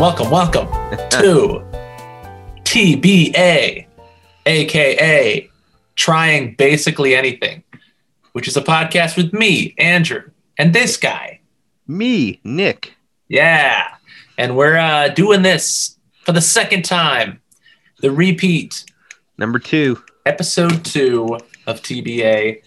[0.00, 0.66] Welcome, welcome,
[1.10, 1.62] to
[2.64, 3.86] TBA,
[4.46, 5.50] aka
[5.94, 7.62] Trying Basically Anything,
[8.32, 10.22] which is a podcast with me, Andrew,
[10.56, 11.40] and this guy.
[11.86, 12.94] Me, Nick.
[13.28, 13.94] Yeah.
[14.38, 17.42] And we're uh, doing this for the second time.
[18.00, 18.86] The repeat,
[19.36, 20.02] Number two.
[20.24, 22.62] episode two of TBA.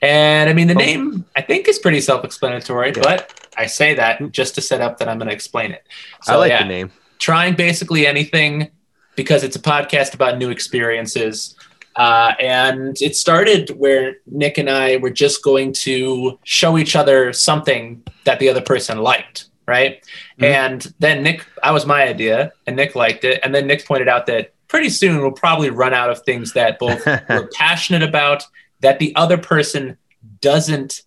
[0.00, 3.02] And I mean, the name I think is pretty self explanatory, Yeah.
[3.02, 5.86] but I say that just to set up that I'm going to explain it.
[6.26, 6.92] I like yeah, the name.
[7.18, 8.70] trying basically anything
[9.16, 11.54] because it's a podcast about new experiences.
[11.96, 17.32] Uh, and it started where Nick and I were just going to show each other
[17.32, 20.02] something that the other person liked, right?
[20.38, 20.44] Mhm.
[20.44, 23.40] And then Nick, I was my idea, and Nick liked it.
[23.42, 26.78] And then Nick pointed out that pretty soon we'll probably run out of things that
[26.78, 28.44] both we're passionate about
[28.80, 29.98] that the other person
[30.40, 31.02] doesn't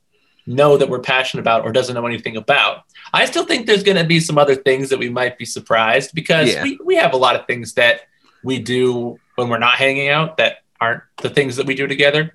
[0.45, 2.83] know that we're passionate about or doesn't know anything about.
[3.13, 6.11] I still think there's going to be some other things that we might be surprised
[6.13, 6.63] because Yeah.
[6.63, 8.01] we, we have a lot of things that
[8.43, 12.33] we do when we're not hanging out that aren't the things that we do together.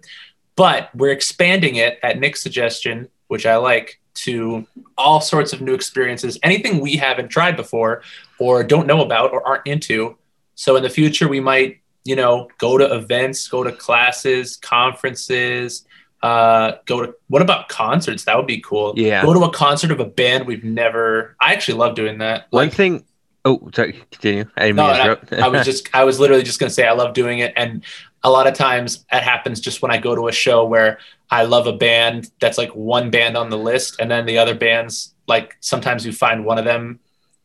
[0.56, 5.74] But we're expanding it at Nick's suggestion, which I like, to all sorts of new
[5.74, 8.02] experiences, anything we haven't tried before
[8.40, 10.16] or don't know about or aren't into.
[10.56, 15.84] So in the future, we might, you know, go to events, go to classes, conferences,
[16.22, 18.24] uh, go to what about concerts?
[18.24, 18.94] That would be cool.
[18.96, 19.22] Yeah.
[19.24, 21.36] Go to a concert of a band we've never.
[21.40, 22.46] I actually love doing that.
[22.50, 23.04] One Like, thing.
[23.44, 23.92] Oh, sorry.
[24.10, 24.44] Continue.
[24.56, 25.44] I didn't no, mean I.
[25.44, 27.84] I was just, I was literally just gonna say I love doing it, and
[28.24, 30.98] a lot of times it happens just when I go to a show where
[31.30, 34.54] I love a band that's like one band on the list, and then the other
[34.54, 36.98] bands like sometimes you find one of them.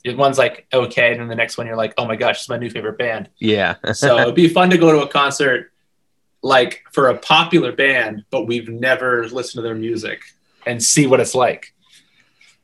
[0.05, 2.57] One's like okay, and then the next one you're like, oh my gosh, it's my
[2.57, 3.29] new favorite band.
[3.37, 3.75] yeah.
[3.93, 5.71] So it'd be fun to go to a concert
[6.43, 10.21] like for a popular band, but we've never listened to their music
[10.67, 11.73] and see what it's like.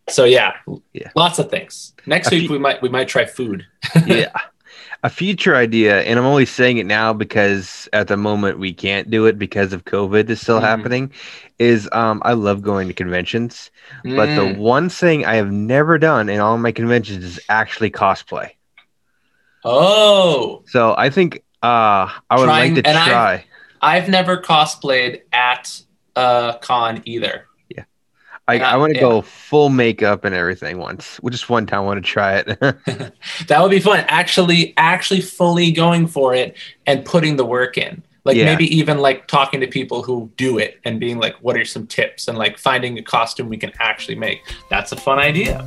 [0.10, 0.54] So yeah,
[0.94, 1.10] Yeah.
[1.16, 1.94] lots of things.
[2.06, 3.66] Next A week few- we might we might try food.
[4.06, 4.32] yeah.
[5.02, 9.10] A future idea, and I'm only saying it now because at the moment we can't
[9.10, 10.64] do it because of COVID is still Mhm.
[10.64, 11.12] happening.
[11.58, 13.72] Is um I love going to conventions,
[14.04, 14.58] but the Mm.
[14.58, 18.50] one thing I have never done in all my conventions is actually cosplay.
[19.64, 23.46] oh, So I think uh I would Trying- like to try.
[23.82, 25.82] I've never cosplayed at
[26.16, 27.46] a con either.
[28.48, 29.02] I, Yeah, I want to yeah.
[29.06, 31.20] go full makeup and everything once.
[31.22, 32.48] Well, just one time I want to try it.
[33.48, 34.04] That would be fun.
[34.08, 36.58] Actually, actually fully going for it
[36.88, 38.02] and putting the work in.
[38.26, 38.46] Like Yeah.
[38.46, 41.86] maybe even like talking to people who do it and being like, what are some
[41.86, 42.28] tips?
[42.28, 44.40] And like finding a costume we can actually make.
[44.72, 45.64] That's a fun idea.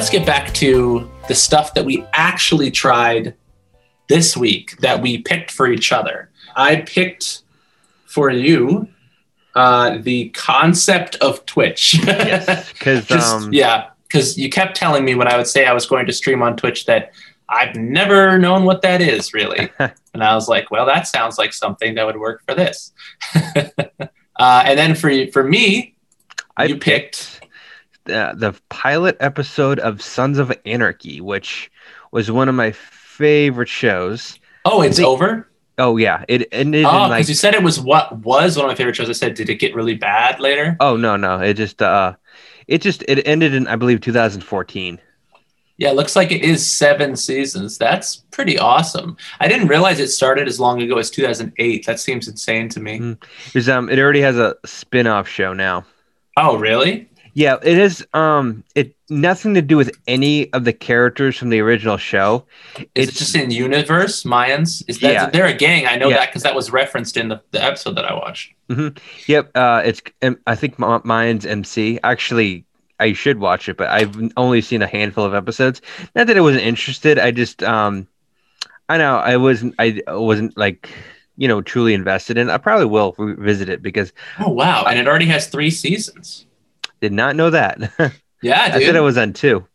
[0.00, 3.34] Let's get back to the stuff that we actually tried
[4.08, 6.30] this week that we picked for each other.
[6.56, 7.42] I picked
[8.06, 8.88] for you
[9.54, 11.98] uh, the concept of Twitch.
[12.02, 15.84] yes, because um, yeah, because you kept telling me when I would say I was
[15.84, 17.12] going to stream on Twitch that
[17.50, 21.52] I've never known what that is really, and I was like, well, that sounds like
[21.52, 22.94] something that would work for this.
[23.34, 25.94] uh, and then for for me,
[26.56, 27.39] I you picked.
[28.10, 31.70] Uh, the pilot episode of Sons of Anarchy, which
[32.12, 34.38] was one of my favorite shows.
[34.64, 35.46] Oh, it's think- over.
[35.78, 38.70] Oh yeah, it ended Oh, because like you said it was what was one of
[38.70, 39.08] my favorite shows.
[39.08, 40.76] I said, did it get really bad later?
[40.80, 42.14] oh no no, it just uh,
[42.68, 45.00] it just it ended in I believe 2014.
[45.78, 47.78] Yeah, it looks like it is seven seasons.
[47.78, 49.16] That's pretty awesome.
[49.40, 51.86] I didn't realize it started as long ago as 2008.
[51.86, 52.98] That seems insane to me.
[52.98, 53.68] Mm.
[53.70, 55.86] Um, it already has a spin-off show now.
[56.36, 57.08] Oh, really?
[57.34, 61.60] Yeah, it is um, it nothing to do with any of the characters from the
[61.60, 62.44] original show.
[62.94, 64.82] Is It's it just in universe Mayans?
[64.88, 65.26] Is that Yeah.
[65.30, 65.86] they're a gang?
[65.86, 66.16] I know Yeah.
[66.16, 68.52] that because that was referenced in the, the episode that I watched.
[69.26, 71.98] Yep, uh, it's um, I think m- Mayans MC.
[72.04, 72.64] Actually,
[73.00, 75.80] I should watch it, but I've only seen a handful of episodes.
[76.14, 77.18] Not that I wasn't interested.
[77.18, 78.06] I just um,
[78.88, 79.74] I know I wasn't.
[79.78, 80.88] I wasn't like
[81.36, 82.50] you know truly invested in.
[82.50, 84.84] I probably will revisit it because Oh wow!
[84.84, 86.46] And it already has three seasons.
[87.00, 87.92] Did not know that.
[88.42, 88.86] Yeah, I dude.
[88.86, 89.66] said I was on two,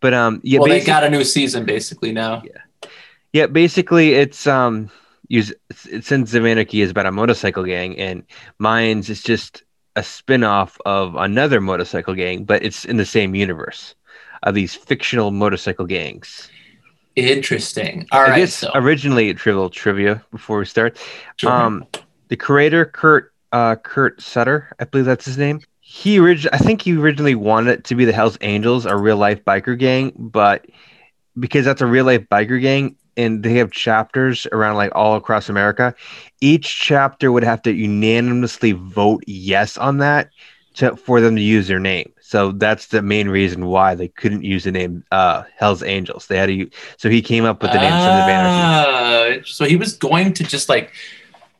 [0.00, 2.42] but um, yeah, well, they got a new season basically now.
[2.44, 2.90] yeah,
[3.32, 3.46] yeah.
[3.46, 4.90] basically it's um,
[5.28, 5.54] use
[6.02, 8.22] Sons of Anarchy is about a motorcycle gang, and
[8.60, 9.62] Mayans is just
[9.96, 13.94] a spin-off of another motorcycle gang, but it's in the same universe
[14.42, 16.50] of these fictional motorcycle gangs.
[17.16, 18.06] Interesting.
[18.12, 18.36] All I right.
[18.40, 20.98] guess So, originally trivial trivia before we start.
[21.36, 21.50] Sure.
[21.50, 21.86] Um,
[22.28, 25.60] the creator Kurt uh, Kurt Sutter, I believe that's his name.
[25.92, 29.16] He orig- I think he originally wanted it to be the Hell's Angels, a real
[29.16, 30.66] life biker gang, but
[31.36, 35.48] because that's a real life biker gang and they have chapters around like all across
[35.48, 35.92] America.
[36.40, 40.30] Each chapter would have to unanimously vote yes on that
[40.74, 42.12] to, for them to use their name.
[42.20, 46.28] So that's the main reason why they couldn't use the name uh, Hell's Angels.
[46.28, 46.70] They had to.
[46.98, 49.40] So he came up with the name Sons of Anarchy.
[49.42, 50.92] Ah, So he was going to just like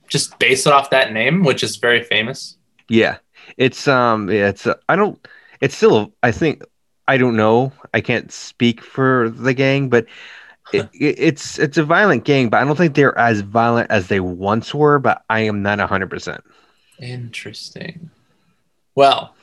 [0.07, 2.57] just base it off that name, which is very famous.
[2.89, 3.19] Yeah,
[3.57, 5.19] it's um, yeah, it's uh, I don't.
[5.61, 6.63] It's still I think
[7.09, 7.73] I don't know.
[7.93, 10.07] I can't speak for the gang, but
[10.73, 12.49] it, it, it's it's a violent gang.
[12.49, 14.99] But I don't think they're as violent as they once were.
[14.99, 16.43] But I am not hundred percent.
[17.01, 18.11] Interesting.
[18.95, 19.35] Well,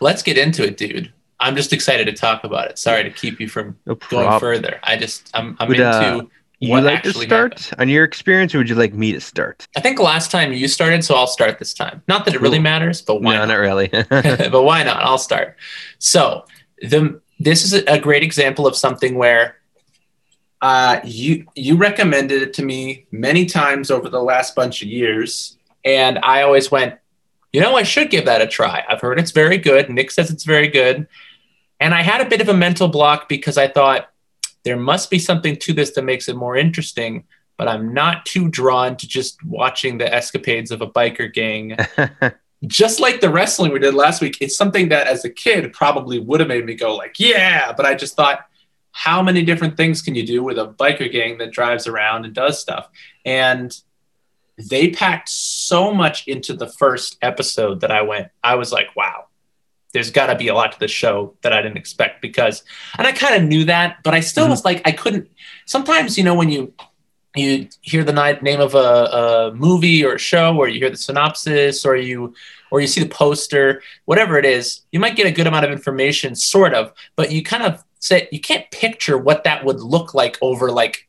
[0.00, 1.12] let's get into it, dude.
[1.38, 2.78] I'm just excited to talk about it.
[2.78, 4.80] Sorry to keep you from No going further.
[4.82, 6.22] I just I'm I'm Would, into uh,
[6.58, 7.80] You what like to start happened.
[7.82, 9.66] on your experience, or would you like me to start?
[9.76, 12.02] I think last time you started, so I'll start this time.
[12.08, 13.48] Not that it really matters, but why no, not?
[13.48, 13.88] not really.
[14.08, 15.02] but why not?
[15.02, 15.56] I'll start.
[15.98, 16.46] So
[16.80, 19.56] the this is a great example of something where
[20.62, 25.58] uh, you you recommended it to me many times over the last bunch of years,
[25.84, 26.94] and I always went,
[27.52, 28.82] you know, I should give that a try.
[28.88, 29.90] I've heard it's very good.
[29.90, 31.06] Nick says it's very good,
[31.80, 34.10] and I had a bit of a mental block because I thought
[34.66, 37.24] there must be something to this that makes it more interesting.
[37.56, 41.78] But I'm not too drawn to just watching the escapades of a biker gang
[42.66, 46.18] just like the wrestling we did last week, it's something that as a kid probably
[46.18, 47.72] would have made me go like, yeah.
[47.72, 48.46] But I just thought,
[48.92, 52.34] how many different things can you do with a biker gang that drives around and
[52.34, 52.88] does stuff?
[53.24, 53.78] And
[54.58, 59.26] they packed so much into the first episode that I went, I was like, wow,
[59.96, 62.62] there's got to be a lot to the show that I didn't expect because,
[62.98, 64.50] and I kind of knew that, but I still Mhm.
[64.50, 65.26] was like, I couldn't.
[65.64, 66.74] Sometimes, you know, when you
[67.34, 68.12] you hear the
[68.42, 72.34] name of a, a movie or a show, or you hear the synopsis, or you
[72.70, 75.70] or you see the poster, whatever it is, you might get a good amount of
[75.70, 80.12] information, sort of, but you kind of say you can't picture what that would look
[80.14, 81.08] like over like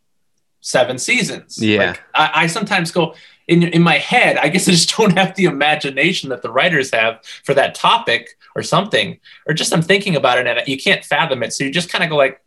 [0.62, 1.62] seven seasons.
[1.62, 1.78] Yeah.
[1.92, 3.16] Like, I, I sometimes go
[3.48, 4.38] in in my head.
[4.38, 8.38] I guess I just don't have the imagination that the writers have for that topic
[8.56, 11.54] or something, or just I'm thinking about it and you can't fathom it.
[11.54, 12.42] So you just kind of go like,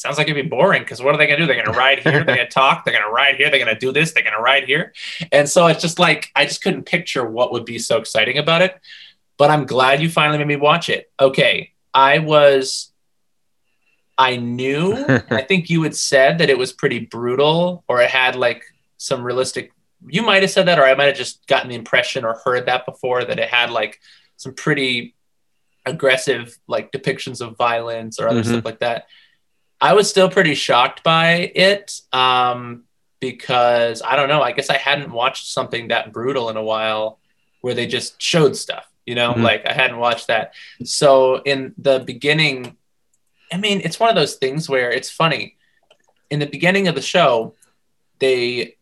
[0.00, 1.46] sounds like it'd be boring because what are they going to do?
[1.46, 3.74] They're going to ride here, they're to talk, they're going to ride here, they're going
[3.74, 4.94] to do this, they're going to ride here.
[5.30, 8.62] And so it's just like, I just couldn't picture what would be so exciting about
[8.62, 8.78] it.
[9.36, 11.10] But I'm glad you finally made me watch it.
[11.20, 11.72] Okay.
[11.92, 12.92] I was,
[14.16, 14.94] I knew,
[15.30, 18.64] I think you had said that it was pretty brutal or it had like
[18.96, 19.72] some realistic,
[20.08, 22.66] you might have said that, or I might have just gotten the impression or heard
[22.66, 24.00] that before that it had like
[24.36, 25.14] some pretty
[25.86, 28.46] aggressive like depictions of violence or other Mhm.
[28.46, 29.06] stuff like that.
[29.80, 32.84] I was still pretty shocked by it um,
[33.18, 34.42] because I don't know.
[34.42, 37.18] I guess I hadn't watched something that brutal in a while
[37.62, 39.42] where they just showed stuff, you know, Mhm.
[39.42, 40.54] like I hadn't watched that.
[40.84, 42.76] So in the beginning,
[43.52, 45.56] I mean, it's one of those things where it's funny.
[46.30, 47.54] In the beginning of the show,
[48.18, 48.76] they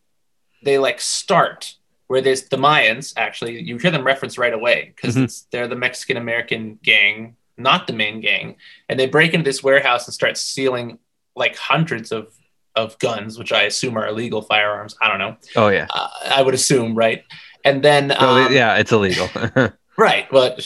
[0.63, 1.75] they like start
[2.09, 3.13] where there's the Mayans.
[3.17, 5.25] Actually, you hear them reference right away because Mhm.
[5.25, 8.57] it's they're the Mexican American gang, not the main gang,
[8.89, 10.99] and they break into this warehouse and start stealing
[11.37, 12.35] like hundreds of
[12.75, 14.97] of guns, which I assume are illegal firearms.
[15.03, 15.37] I don't know.
[15.57, 15.87] oh yeah.
[15.93, 17.25] Uh, I would assume, right?
[17.65, 19.29] And then, um, yeah, it's illegal.
[19.97, 20.31] right.
[20.33, 20.57] Well,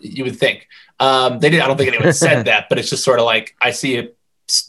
[0.00, 0.68] you would think.
[1.00, 1.60] Um, they did.
[1.60, 4.02] I don't think anyone said that, but it's just sort of like I see a
[4.02, 4.08] s-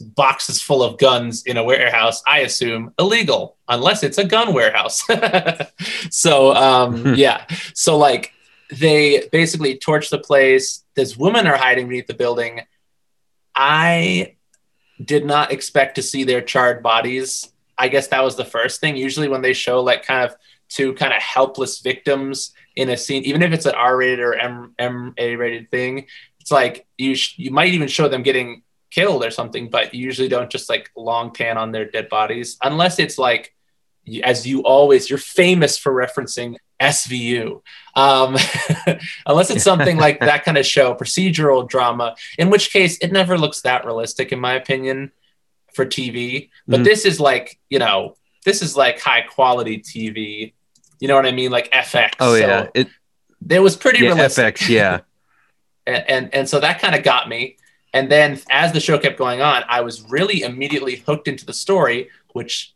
[0.00, 2.22] boxes full of guns in a warehouse.
[2.26, 5.02] I assume illegal, unless it's a gun warehouse.
[6.10, 7.46] so um, yeah.
[7.74, 8.32] So like
[8.70, 10.84] they basically torch the place.
[10.94, 12.62] This women are hiding beneath the building.
[13.54, 14.36] I
[15.02, 17.52] did not expect to see their charred bodies.
[17.78, 18.96] I guess that was the first thing.
[18.96, 20.36] Usually, when they show like kind of
[20.68, 24.74] two kind of helpless victims in a scene, even if it's an R-rated or M
[24.78, 26.06] M rated thing,
[26.40, 28.62] it's like you sh- you might even show them getting
[28.96, 32.56] killed or something, but you usually don't just like long pan on their dead bodies
[32.62, 33.54] unless it's like
[34.22, 37.62] as you always you're famous for referencing SVU.
[37.94, 38.36] Um,
[39.26, 43.36] unless it's something like that kind of show, procedural drama, in which case it never
[43.38, 45.12] looks that realistic, in my opinion,
[45.74, 46.50] for TV.
[46.68, 46.84] But Mhm.
[46.84, 50.52] this is like, you know, this is like high quality TV.
[51.00, 51.50] You know what I mean?
[51.50, 52.12] Like FX.
[52.20, 52.66] oh So yeah.
[52.74, 52.88] It
[53.50, 55.00] it was pretty yeah, realistic FX, yeah.
[55.86, 57.56] and and, and so that kind of got me
[57.92, 61.52] and then as the show kept going on i was really immediately hooked into the
[61.52, 62.74] story which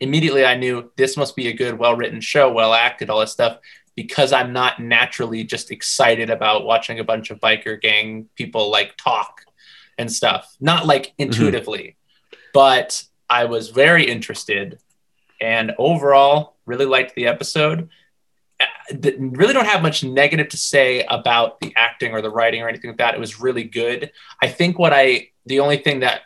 [0.00, 3.32] immediately i knew this must be a good well written show well acted all this
[3.32, 3.58] stuff
[3.96, 8.96] because i'm not naturally just excited about watching a bunch of biker gang people like
[8.96, 9.42] talk
[9.98, 10.56] and stuff.
[10.60, 11.24] Not like mm-hmm.
[11.24, 11.96] intuitively
[12.52, 14.78] but i was very interested
[15.40, 17.88] and overall really liked the episode
[18.92, 22.90] really don't have much negative to say about the acting or the writing or anything
[22.90, 23.14] like that.
[23.14, 24.10] It was really good.
[24.42, 26.22] I think what I the only thing that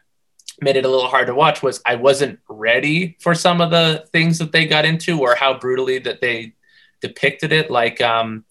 [0.60, 4.06] made it a little hard to watch was I wasn't ready for some of the
[4.12, 6.54] things that they got into or how brutally that they
[7.00, 7.70] depicted it.
[7.70, 8.44] Like um,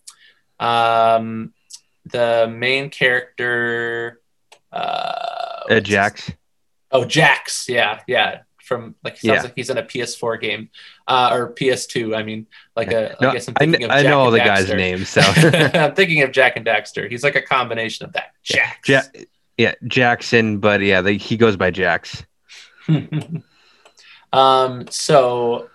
[0.60, 1.54] um,
[2.06, 4.22] the main character,
[4.72, 6.32] uh, Uh, Jax.
[6.92, 7.68] Oh, Jax.
[7.70, 8.42] Yeah, yeah.
[8.74, 9.42] From like sounds Yeah.
[9.44, 10.70] like he's in a PS4 game,
[11.08, 12.16] uh, or PS2.
[12.18, 13.12] I mean, like a.
[13.14, 15.10] I No, guess I'm thinking kn- of I know all the guys' names.
[15.10, 15.22] So
[15.74, 17.10] I'm thinking of Jak and Daxter.
[17.10, 18.32] He's like a combination of that.
[18.44, 18.90] Jax.
[18.90, 19.02] Ja-
[19.58, 22.24] yeah, Jackson, but yeah, they, he goes by Jax.
[24.34, 24.88] um.
[24.90, 25.70] So,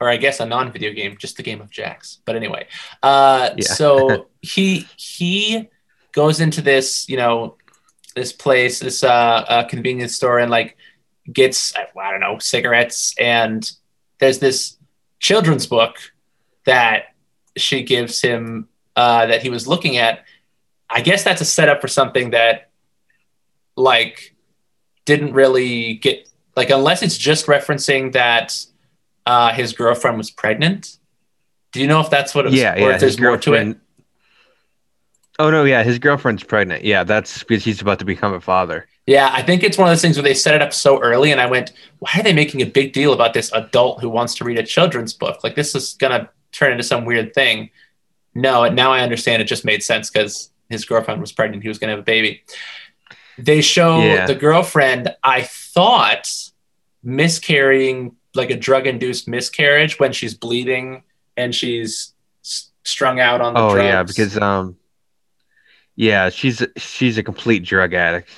[0.00, 2.18] or I guess a non-video game, just the game of Jax.
[2.24, 2.66] But anyway,
[3.02, 3.64] uh, Yeah.
[3.64, 5.68] so he he
[6.12, 7.56] goes into this, you know,
[8.14, 9.08] this place, this uh,
[9.48, 10.76] uh convenience store, and like
[11.30, 13.70] gets I don't know cigarettes, and
[14.18, 14.76] there's this
[15.18, 15.96] children's book
[16.64, 17.14] that
[17.56, 20.24] she gives him uh, that he was looking at.
[20.88, 22.70] I guess that's a setup for something that
[23.76, 24.34] like
[25.04, 28.64] didn't really get like unless it's just referencing that
[29.26, 30.98] uh, his girlfriend was pregnant.
[31.72, 32.60] Do you know if that's what it was?
[32.60, 32.96] yeah, or yeah.
[32.96, 33.76] there's more to it?
[35.38, 36.84] Oh no, yeah, his girlfriend's pregnant.
[36.84, 38.86] Yeah, that's because he's about to become a father.
[39.10, 41.32] Yeah, I think it's one of those things where they set it up so early,
[41.32, 44.36] and I went, "Why are they making a big deal about this adult who wants
[44.36, 45.42] to read a children's book?
[45.42, 47.70] Like this is gonna turn into some weird thing."
[48.36, 49.42] No, and now I understand.
[49.42, 52.44] It just made sense because his girlfriend was pregnant; he was gonna have a baby.
[53.36, 54.26] They show Yeah.
[54.26, 55.12] the girlfriend.
[55.24, 56.30] I thought
[57.02, 61.02] miscarrying, like a drug-induced miscarriage, when she's bleeding
[61.36, 62.12] and she's
[62.84, 63.84] strung out on the Oh drugs.
[63.88, 64.76] yeah, because um,
[65.96, 68.28] yeah, she's she's a complete drug addict.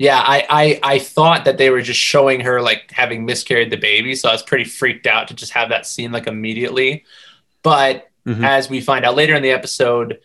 [0.00, 3.76] Yeah, I, I I thought that they were just showing her like having miscarried the
[3.76, 7.04] baby, so I was pretty freaked out to just have that scene like immediately.
[7.62, 8.42] But Mhm.
[8.42, 10.20] as we find out later in the episode,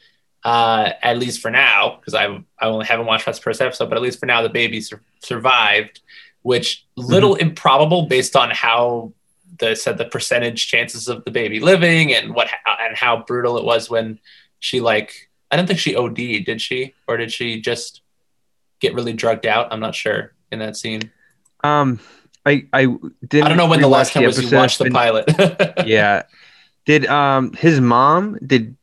[0.46, 2.26] uh, at least for now, because I
[2.58, 5.02] I only haven't watched that first episode, but at least for now, the baby sur-
[5.20, 6.00] survived,
[6.44, 9.12] which little improbable based on how
[9.60, 12.48] the said the percentage chances of the baby living and what
[12.80, 14.20] and how brutal it was when
[14.62, 18.00] she like I don't think she OD'd, did she, or did she just
[18.80, 19.72] get really drugged out?
[19.72, 21.12] I'm not sure in that scene.
[21.64, 22.00] Um,
[22.46, 22.86] I I
[23.28, 23.46] didn't.
[23.46, 25.26] I don't know when the last time was you watched the pilot.
[25.86, 26.24] yeah.
[26.86, 28.78] Did um his mom did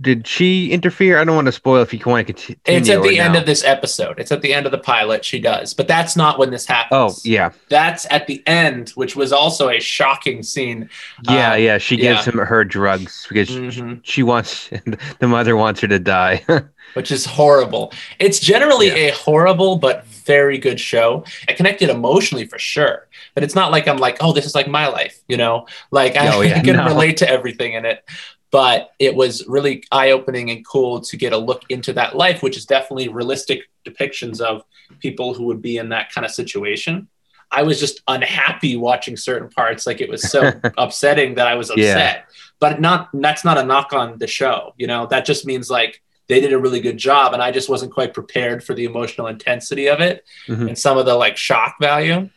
[0.00, 1.18] did she interfere?
[1.18, 2.58] I don't want to spoil if you want to continue.
[2.66, 3.40] It's at the end no.
[3.40, 4.18] of this episode.
[4.18, 5.24] It's at the end of the pilot.
[5.24, 6.92] She does, but that's not when this happens.
[6.92, 10.88] Oh yeah, that's at the end, which was also a shocking scene.
[11.24, 11.78] yeah, Um, yeah.
[11.78, 12.32] She gives yeah.
[12.32, 14.00] him her drugs because Mhm.
[14.02, 14.68] she wants
[15.18, 16.44] the mother wants her to die.
[16.94, 17.92] which is horrible.
[18.18, 19.08] It's generally Yeah.
[19.08, 21.24] a horrible but very good show.
[21.48, 24.66] I connected emotionally for sure, but it's not like I'm like, oh, this is like
[24.68, 25.66] my life, you know?
[25.90, 26.84] Like I, Oh, yeah, can no.
[26.86, 28.04] relate to everything in it.
[28.50, 32.42] But it was really eye opening and cool to get a look into that life,
[32.42, 34.62] which is definitely realistic depictions of
[35.00, 37.08] people who would be in that kind of situation.
[37.50, 39.86] I was just unhappy watching certain parts.
[39.86, 41.92] Like it was so upsetting that I was Yeah.
[41.92, 42.24] upset.
[42.60, 44.74] But not that's not a knock on the show.
[44.78, 47.68] You know, that just means like they did a really good job and I just
[47.68, 50.68] wasn't quite prepared for the emotional intensity of it Mhm.
[50.68, 52.30] and some of the like shock value.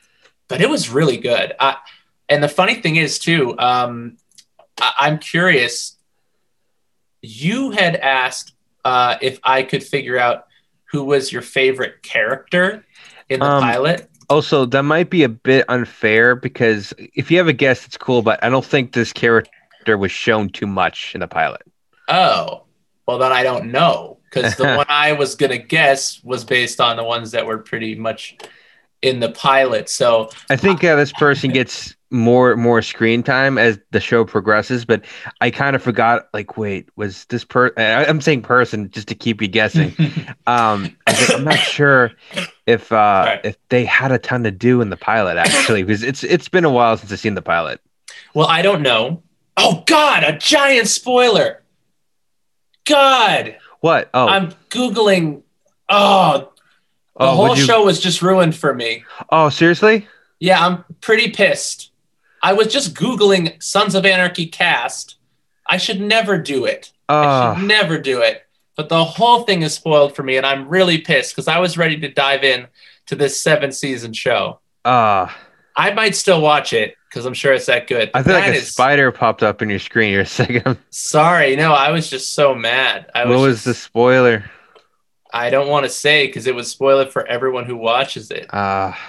[0.47, 1.53] But it was really good.
[1.59, 1.77] I,
[2.27, 4.17] and the funny thing is too, um,
[4.81, 5.95] I, I'm curious.
[7.21, 8.53] You had asked
[8.85, 10.45] uh, if I could figure out
[10.91, 12.85] who was your favorite character
[13.29, 14.09] in the Um, pilot.
[14.29, 18.21] also, that might be a bit unfair because if you have a guess, it's cool,
[18.21, 21.61] but I don't think this character was shown too much in the pilot.
[22.07, 22.63] Oh,
[23.07, 26.79] well, then I don't know because the one I was going to guess was based
[26.81, 28.37] on the ones that were pretty much
[29.01, 29.89] in the pilot.
[29.89, 34.83] So, I think uh, this person gets more more screen time as the show progresses,
[34.85, 35.03] but
[35.41, 36.27] I kind of forgot.
[36.33, 37.71] Like, wait, was this per?
[37.77, 39.93] I'm saying person just to keep you guessing.
[40.47, 42.11] um, I I'm not sure
[42.65, 43.41] if uh, Right.
[43.43, 46.65] if they had a ton to do in the pilot actually, because it's it's been
[46.65, 47.79] a while since I've seen the pilot.
[48.33, 49.21] well, I don't know.
[49.61, 51.61] Oh, God, a giant spoiler.
[52.87, 54.09] God, What?
[54.13, 55.41] Oh, I'm Googling.
[55.89, 56.51] Oh,
[57.17, 59.03] the oh, whole you- show was just ruined for me.
[59.31, 60.07] Oh, seriously?
[60.39, 61.88] Yeah, I'm pretty pissed.
[62.41, 65.15] I was just Googling Sons of Anarchy cast.
[65.67, 66.91] I should never do it.
[67.07, 68.43] I should Oh, never do it.
[68.75, 71.77] But the whole thing is spoiled for me, and I'm really pissed because I was
[71.77, 72.67] ready to dive in
[73.07, 74.59] to this seven season show.
[74.85, 75.35] ah.
[75.75, 78.11] I might still watch it because I'm sure it's that good.
[78.13, 80.11] I feel like a is- spider popped up in your screen.
[80.11, 80.77] You're a second.
[80.89, 83.09] Sorry, no, I was just so mad.
[83.15, 84.43] I What was, was the spoiler?
[85.31, 88.47] I don't want to say because it would spoil it for everyone who watches it.
[88.51, 88.99] Ah,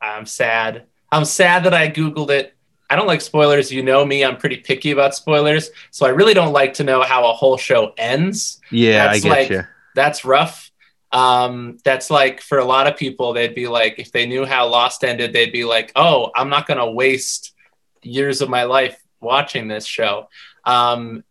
[0.00, 0.84] I'm sad.
[1.12, 2.54] I'm sad that I Googled it.
[2.88, 3.72] I don't like spoilers.
[3.72, 5.70] You know me, I'm pretty picky about spoilers.
[5.90, 8.60] So I really don't like to know how a whole show ends.
[8.70, 9.62] yeah, That's I get like- you.
[9.94, 10.70] That's rough.
[11.12, 14.68] Um, that's like for a lot of people, they'd be like, if they knew how
[14.68, 17.54] Lost ended, they'd be like, oh, I'm not going to waste
[18.02, 20.28] years of my life watching this show.
[20.64, 21.24] Um,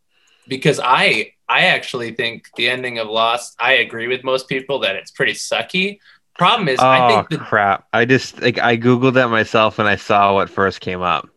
[0.47, 4.95] because I, I actually think the ending of Lost, I agree with most people that
[4.95, 5.99] it's pretty sucky.
[6.37, 7.87] Problem is, oh I think the crap!
[7.93, 11.29] I just like I googled that myself and I saw what first came up.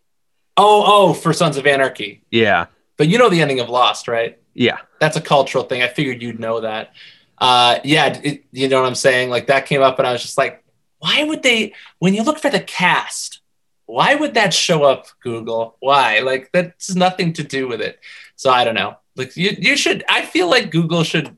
[0.58, 2.66] Oh oh for Sons of Anarchy, Yeah,
[2.98, 4.38] but you know the ending of Lost, right?
[4.54, 4.78] yeah.
[5.00, 5.80] That's a cultural thing.
[5.82, 6.92] I figured you'd know that.
[7.38, 9.30] Uh, yeah, it, you know what I'm saying?
[9.30, 10.64] Like that came up, and I was just like,
[10.98, 11.72] why would they?
[12.00, 13.40] When you look for the cast,
[13.86, 15.06] why would that show up?
[15.22, 16.18] Google, why?
[16.18, 18.00] Like that's nothing to do with it.
[18.34, 18.96] So I don't know.
[19.14, 20.02] Like you, you should.
[20.08, 21.36] I feel like Google should.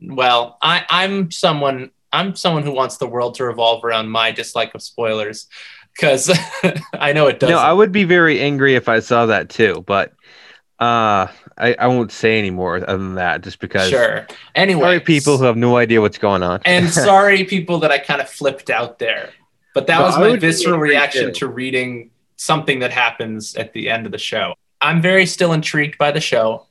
[0.00, 1.90] Well, I, I'm someone.
[2.12, 5.48] I'm someone who wants the world to revolve around my dislike of spoilers,
[5.96, 6.30] because
[6.94, 7.54] I know it doesn't.
[7.54, 10.10] No, I would be very angry if I saw that too, but
[10.78, 11.26] uh,
[11.58, 13.88] I I won't say any more other than that, just because.
[13.90, 14.26] sure.
[14.54, 16.60] Anyway, Sorry, people who have no idea what's going on.
[16.64, 19.30] and sorry people that I kind of flipped out there.
[19.74, 21.32] But that No, was my visceral reaction too.
[21.40, 24.54] to reading something that happens at the end of the show.
[24.80, 26.66] I'm very still intrigued by the show.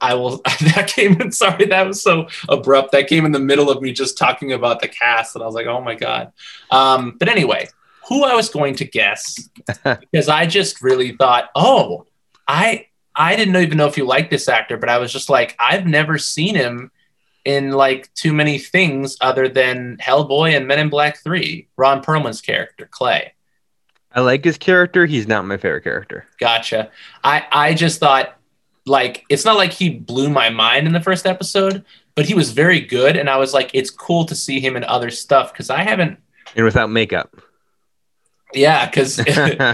[0.00, 0.36] I will
[0.74, 2.92] that came in sorry, that was so abrupt.
[2.92, 5.54] That came in the middle of me just talking about the cast, and I was
[5.56, 6.32] like, oh my god.
[6.70, 7.68] Um, but anyway,
[8.08, 9.48] who I was going to guess
[9.84, 12.06] because I just really thought, oh,
[12.46, 15.56] I I didn't even know if you liked this actor, but I was just like,
[15.58, 16.90] I've never seen him
[17.44, 22.40] in like too many things other than Hellboy and Men in Black 3, Ron Perlman's
[22.40, 23.32] character, Clay.
[24.12, 25.06] I like his character.
[25.06, 26.26] He's not my favorite character.
[26.38, 26.90] Gotcha.
[27.24, 28.36] I, I just thought,
[28.86, 32.52] like, it's not like he blew my mind in the first episode, but he was
[32.52, 33.16] very good.
[33.16, 36.18] And I was like, it's cool to see him in other stuff because I haven't,
[36.56, 37.34] And without makeup.
[38.54, 39.20] Yeah, because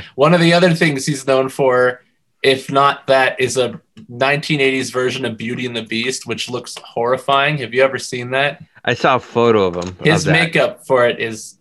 [0.14, 2.02] one of the other things he's known for,
[2.42, 7.58] if not that, is a 1980s version of Beauty and the Beast, which looks horrifying.
[7.58, 8.62] Have you ever seen that?
[8.84, 9.96] I saw a photo of him.
[10.02, 11.58] His of makeup for it is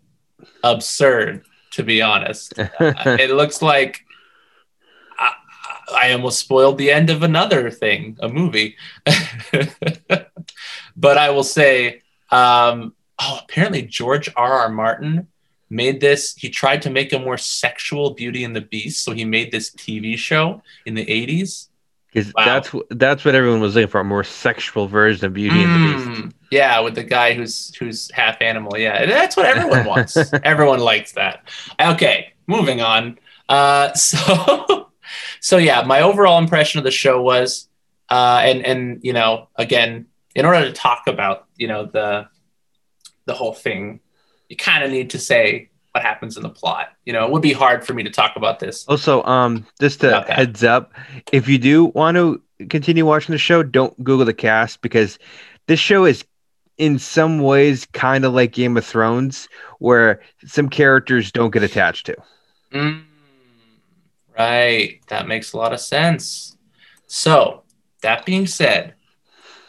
[0.64, 2.54] absurd, to be honest.
[2.80, 4.06] Uh, it looks like
[5.18, 5.34] I,
[5.96, 8.76] I almost spoiled the end of another thing, a movie.
[10.98, 14.52] but I will say, um, oh, apparently George R.
[14.52, 14.70] R.
[14.70, 15.28] Martin
[15.74, 16.36] made this.
[16.38, 19.70] He tried to make a more sexual Beauty and the Beast, so he made this
[19.72, 21.68] TV show in the '80s.
[22.14, 22.46] 'Cause Wow.
[22.46, 26.08] that's that's what everyone was looking for—a more sexual version of Beauty and the Beast.
[26.22, 28.78] Mm, Yeah, with the guy who's who's half animal.
[28.78, 30.16] Yeah, that's what everyone wants.
[30.44, 31.50] everyone likes that.
[31.82, 33.18] Okay, moving on.
[33.50, 34.90] Uh, so,
[35.40, 37.68] so yeah, my overall impression of the show was,
[38.10, 40.06] uh, and and you know, again,
[40.36, 42.28] in order to talk about you know the
[43.26, 44.02] the whole thing,
[44.50, 46.90] you kind of need to say what happens in the plot.
[47.06, 48.86] You know, it would be hard for me to talk about this.
[48.88, 50.94] Also, um, just to heads up,
[51.32, 55.20] if you do want to continue watching the show, don't Google the cast because
[55.68, 56.26] this show is
[56.78, 59.48] in some ways kind of like Game of Thrones,
[59.80, 62.18] where some characters don't get attached to.
[62.74, 63.04] Mm,
[64.38, 65.00] right.
[65.08, 66.58] That makes a lot of sense.
[67.06, 67.62] So,
[68.02, 68.96] that being said,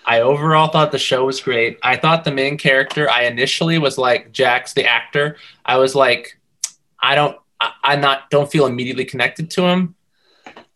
[0.05, 1.79] I overall thought the show was great.
[1.83, 5.37] I thought the main character, I initially was like Jax, the actor.
[5.65, 6.39] I was like,
[7.01, 9.95] I don't, I, I not don't feel immediately connected to him,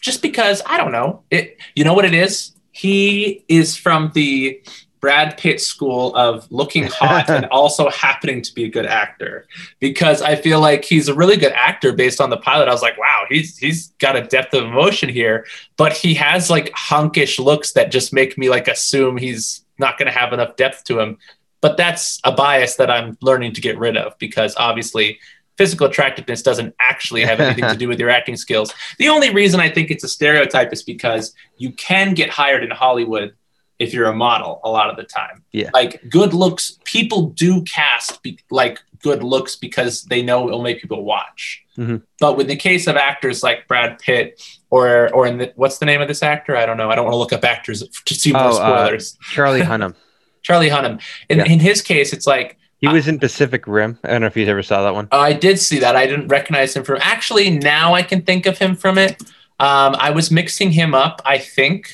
[0.01, 1.59] just because I don't know it.
[1.75, 2.53] You know what it is?
[2.73, 4.62] He is from the
[5.01, 9.47] Brad Pitt school of looking hot and also happening to be a good actor
[9.81, 12.69] because I feel like he's a really good actor based on the pilot.
[12.69, 16.51] I was like, wow, he's he's got a depth of emotion here, but he has
[16.51, 20.57] like hunkish looks that just make me like assume he's not going to have enough
[20.57, 21.19] depth to him.
[21.61, 25.19] But that's a bias that I'm learning to get rid of because obviously
[25.59, 28.73] physical attractiveness doesn't actually have anything to do with your acting skills.
[28.99, 32.71] The only reason I think it's a stereotype is because you can get hired in
[32.71, 33.35] Hollywood
[33.79, 35.43] if you're a model a lot of the time.
[35.53, 35.71] Yeah.
[35.73, 40.81] Like good looks, people do cast be- like good looks because they know it'll make
[40.81, 41.62] people watch.
[41.79, 42.03] Mhm.
[42.19, 45.87] But with the case of actors like Brad Pitt or or in the, what's the
[45.87, 46.57] name of this actor?
[46.57, 46.91] I don't know.
[46.91, 48.53] I don't want to look up actors to see more Oh, uh,
[48.87, 49.17] spoilers.
[49.23, 49.95] Charlie Hunnam.
[50.43, 51.01] Charlie Hunnam.
[51.29, 51.45] In, Yeah.
[51.45, 53.99] in his case, it's like He was in Pacific Rim.
[54.05, 55.07] I don't know if you ever saw that one.
[55.12, 55.95] I did see that.
[55.97, 56.99] I didn't recognize him from.
[57.01, 59.21] Actually, now I can think of him from it.
[59.61, 61.93] Um, I was mixing him up, I think,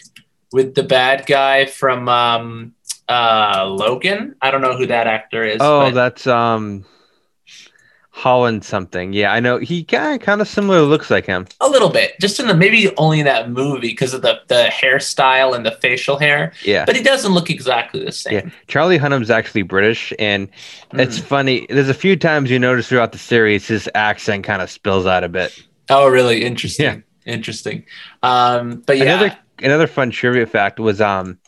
[0.55, 2.73] with the bad guy from um,
[3.09, 4.37] uh, Logan.
[4.41, 5.59] I don't know who that actor is.
[5.61, 6.85] Oh, but- that's um,
[8.11, 9.13] Holland something.
[9.13, 9.59] Yeah, I know.
[9.59, 11.49] He kind of kind of similar looks like him.
[11.61, 14.69] a little bit, just in the maybe only in that movie because of the the
[14.71, 16.53] hairstyle and the facial hair.
[16.65, 16.85] Yeah.
[16.85, 18.35] But he doesn't look exactly the same.
[18.35, 20.49] Yeah, Charlie Hunnam's actually British, and
[20.93, 21.25] it's Mm.
[21.25, 21.67] funny.
[21.69, 25.25] There's a few times you notice throughout the series his accent kind of spills out
[25.25, 25.61] a bit.
[25.91, 26.45] Oh, really?
[26.45, 26.85] Interesting.
[27.27, 27.33] Yeah.
[27.35, 27.85] Interesting.
[28.23, 29.05] Um, but yeah.
[29.17, 31.39] Another another fun trivia fact was um,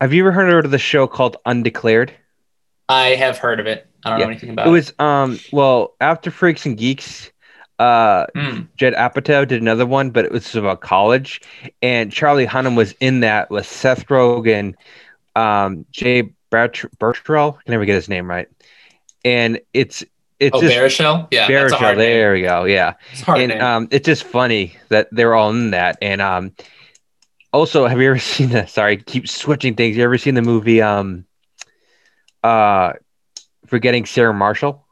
[0.00, 2.12] have you ever heard of the show called Undeclared?
[2.88, 3.86] I have heard of it.
[4.04, 4.24] I don't Yeah.
[4.26, 4.72] know anything about It it.
[4.72, 7.30] was um well after Freaks and Geeks,
[7.78, 8.68] uh Mm.
[8.76, 11.40] Judd Apatow did another one, but it was about college,
[11.82, 14.74] and Charlie Hunnam was in that with Seth Rogen,
[15.34, 17.58] um, Jay Bert- Bertrell.
[17.58, 18.48] I can never get his name right,
[19.24, 20.04] and it's
[20.38, 21.28] it's Oh, just Baruchel?
[21.32, 22.06] Yeah, Baruchel, hard name.
[22.06, 22.64] There we go.
[22.64, 23.60] Yeah, It's hard and name.
[23.62, 25.96] um, it's just funny that they're all in that.
[26.02, 26.52] And um,
[27.56, 28.66] also, have you ever seen the?
[28.66, 29.96] Sorry, keep switching things.
[29.96, 31.24] You ever seen the movie um,
[32.44, 32.92] uh,
[33.66, 34.82] Forgetting Sarah Marshall?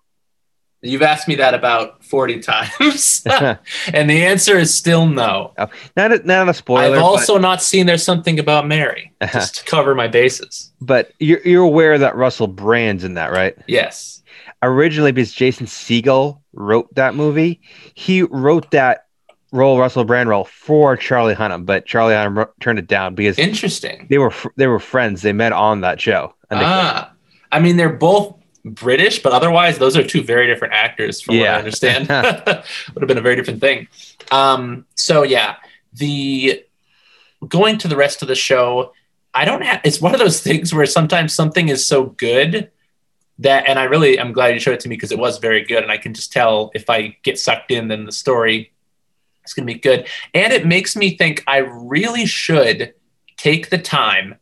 [0.83, 3.23] You've asked me that about 40 times.
[3.93, 5.55] and the answer is still no.
[5.97, 6.97] not a, not a spoiler.
[6.97, 10.73] I've but- also not seen There's Something About Mary, just to cover my bases.
[10.83, 13.57] but you're, you're aware that Russell Brand's in that, right?
[13.67, 14.23] Yes.
[14.63, 17.63] Originally, because Jason Segel wrote that movie,
[17.95, 19.04] he wrote that
[19.55, 24.07] role, Russell Brand role, for Charlie Hunnam, but Charlie Hunnam turned it down because Interesting.
[24.11, 25.23] they were they were friends.
[25.23, 26.35] They met on that show.
[26.51, 27.13] Ah,
[27.51, 31.49] I mean, they're both British, but otherwise, those are two very different actors, from what
[31.49, 32.09] I understand.
[32.95, 33.89] Would have been a very different thing.
[34.31, 35.57] Um, so yeah,
[35.93, 36.65] the
[37.47, 38.93] going to the rest of the show,
[39.33, 39.81] I don't have.
[39.85, 42.71] It's one of those things where sometimes something is so good
[43.39, 45.65] that, and I really, I'm glad you showed it to me because it was very
[45.65, 48.73] good, and I can just tell if I get sucked in, then the story
[49.45, 52.95] is going to be good, and it makes me think I really should
[53.37, 54.37] take the time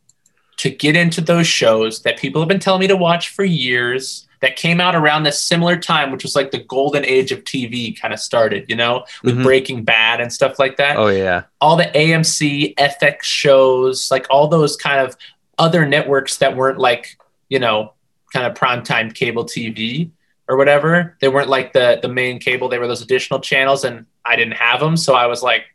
[0.57, 4.27] to get into those shows that people have been telling me to watch for years
[4.41, 7.99] that came out around this similar time, which was like the golden age of TV
[7.99, 9.43] kind of started, you know, with Mhm.
[9.43, 10.97] Breaking Bad and stuff like that.
[10.97, 15.15] oh yeah, All the AMC, FX shows, like all those kind of
[15.57, 17.17] other networks that weren't like,
[17.49, 17.93] you know,
[18.33, 20.09] kind of primetime cable TV
[20.49, 21.15] or whatever.
[21.21, 22.67] They weren't like the the main cable.
[22.69, 25.65] They were those additional channels, and I didn't have them, so I was like,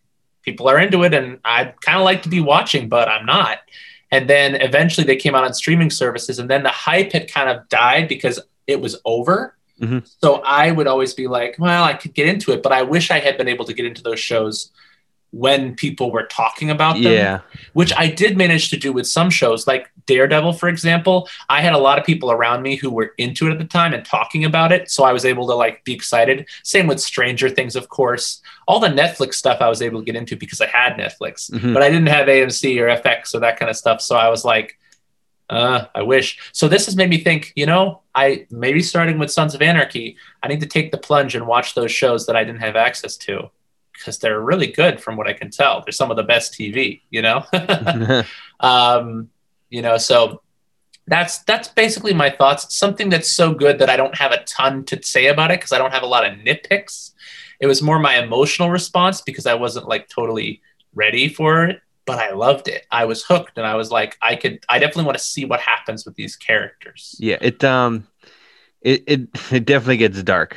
[0.42, 3.58] people are into it, and I'd kind of like to be watching, but I'm not.
[4.11, 7.50] And then eventually they came out on streaming services, and then the hype had kind
[7.50, 9.54] of died because it was over.
[9.80, 10.08] Mhm.
[10.20, 13.11] So I would always be like, well, I could get into it, but I wish
[13.11, 14.72] I had been able to get into those shows
[15.30, 17.40] when people were talking about them yeah,
[17.74, 21.28] which I did manage to do with some shows, like Daredevil, for example.
[21.50, 23.92] I had a lot of people around me who were into it at the time
[23.92, 26.46] and talking about it, so I was able to like be excited.
[26.62, 28.40] Same with Stranger Things, of course.
[28.66, 31.74] All the Netflix stuff I was able to get into because I had Netflix, Mhm.
[31.74, 34.00] but I didn't have AMC or FX or that kind of stuff.
[34.00, 34.78] So I was like,
[35.50, 36.38] uh, I wish.
[36.52, 40.16] So this has made me think, you know, I maybe starting with Sons of Anarchy,
[40.42, 43.16] I need to take the plunge and watch those shows that I didn't have access
[43.18, 43.50] to
[43.98, 45.82] because they're really good from what I can tell.
[45.84, 47.44] They're some of the best TV, you know?
[48.61, 49.30] um,
[49.70, 50.42] you know, so
[51.06, 52.74] that's that's basically my thoughts.
[52.74, 55.72] Something that's so good that I don't have a ton to say about it because
[55.72, 57.12] I don't have a lot of nitpicks.
[57.61, 60.62] It was more my emotional response because I wasn't like totally
[60.94, 62.87] ready for it, but I loved it.
[62.90, 65.61] I was hooked and I was like, I could I definitely want to see what
[65.61, 67.16] happens with these characters.
[67.18, 67.38] yeah.
[67.40, 68.06] It um,
[68.82, 69.20] it it,
[69.52, 70.56] it definitely gets dark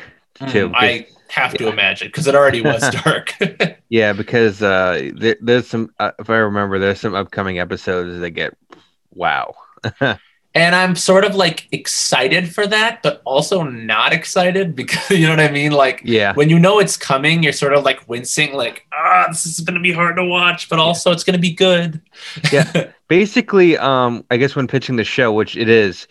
[0.50, 0.70] too.
[0.70, 3.36] Mm, I have to imagine because it already was dark.
[3.90, 5.94] Yeah, because uh, there, there's some.
[6.00, 8.56] Uh, if I remember, there's some upcoming episodes that get
[9.14, 9.54] wow.
[10.00, 15.32] and I'm sort of like excited for that, but also not excited because you know
[15.32, 15.74] what I mean?
[15.74, 19.46] Like Yeah, when you know it's coming, you're sort of like wincing, like, ah, this
[19.46, 22.02] is going to be hard to watch, but also it's going to be good.
[22.50, 22.92] Yeah.
[23.10, 26.08] basically, um, I guess when pitching the show, which it is,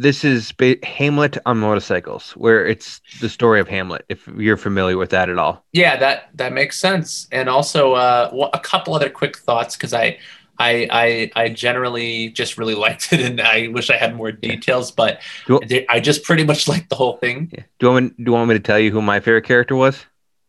[0.00, 4.04] this is ba- Hamlet on motorcycles, where it's the story of Hamlet.
[4.08, 7.28] If you're familiar with that at all, yeah, that that makes sense.
[7.32, 10.18] And also, uh, a couple other quick thoughts because I,
[10.58, 14.90] I, I, I generally just really liked it, and I wish I had more details,
[14.90, 17.50] but Do- I just pretty much liked the whole thing.
[17.52, 17.64] yeah.
[17.78, 19.76] do you want me, do you want me to tell you who my favorite character
[19.76, 20.04] was?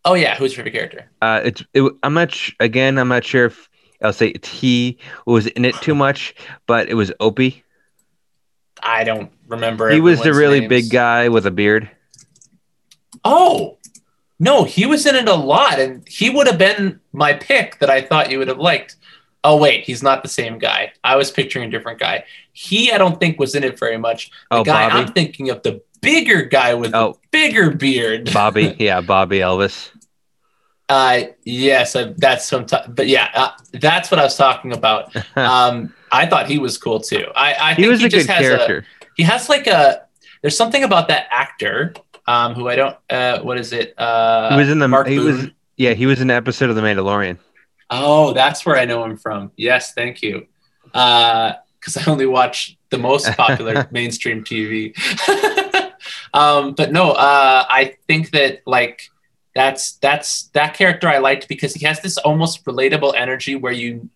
[0.06, 1.12] Oh yeah, who's your favorite character?
[1.22, 2.98] Uh, it's it, I'm not sh- again.
[2.98, 3.70] I'm not sure if
[4.02, 6.34] I'll say it's he was in it too much,
[6.68, 7.64] but it was Opie.
[8.84, 9.90] I don't remember.
[9.90, 10.70] He was the really names.
[10.70, 11.90] big guy with a beard.
[13.24, 13.78] Oh,
[14.40, 17.90] no, he was in it a lot, and he would have been my pick that
[17.90, 18.96] I thought you would have liked.
[19.44, 20.94] Oh, wait, he's not the same guy.
[21.04, 22.24] I was picturing a different guy.
[22.54, 24.30] He, I don't think, was in it very much.
[24.50, 25.02] The Oh, guy Bobby.
[25.02, 27.14] I'm thinking of, the bigger guy with Oh.
[27.14, 28.32] the bigger beard.
[28.34, 29.90] Bobby, yeah, Bobby Elvis.
[30.92, 35.16] Uh, yes, uh, that's what I'm but yeah, uh, that's what I was talking about.
[35.36, 37.26] Um, I thought he was cool too.
[37.36, 38.84] I, I He think was he a just good has a,
[39.16, 40.06] he has like a
[40.42, 41.94] there's something about that actor
[42.28, 45.20] um who I don't uh what is it uh he was in the Mark he
[45.20, 47.38] was yeah he was in an episode of The Mandalorian.
[47.90, 50.48] oh that's where I know him from yes thank you
[50.94, 54.94] uh because I only watch the most popular mainstream TV
[56.34, 59.11] um but no uh I think that like
[59.56, 64.10] that's that's that character I liked because he has this almost relatable energy where you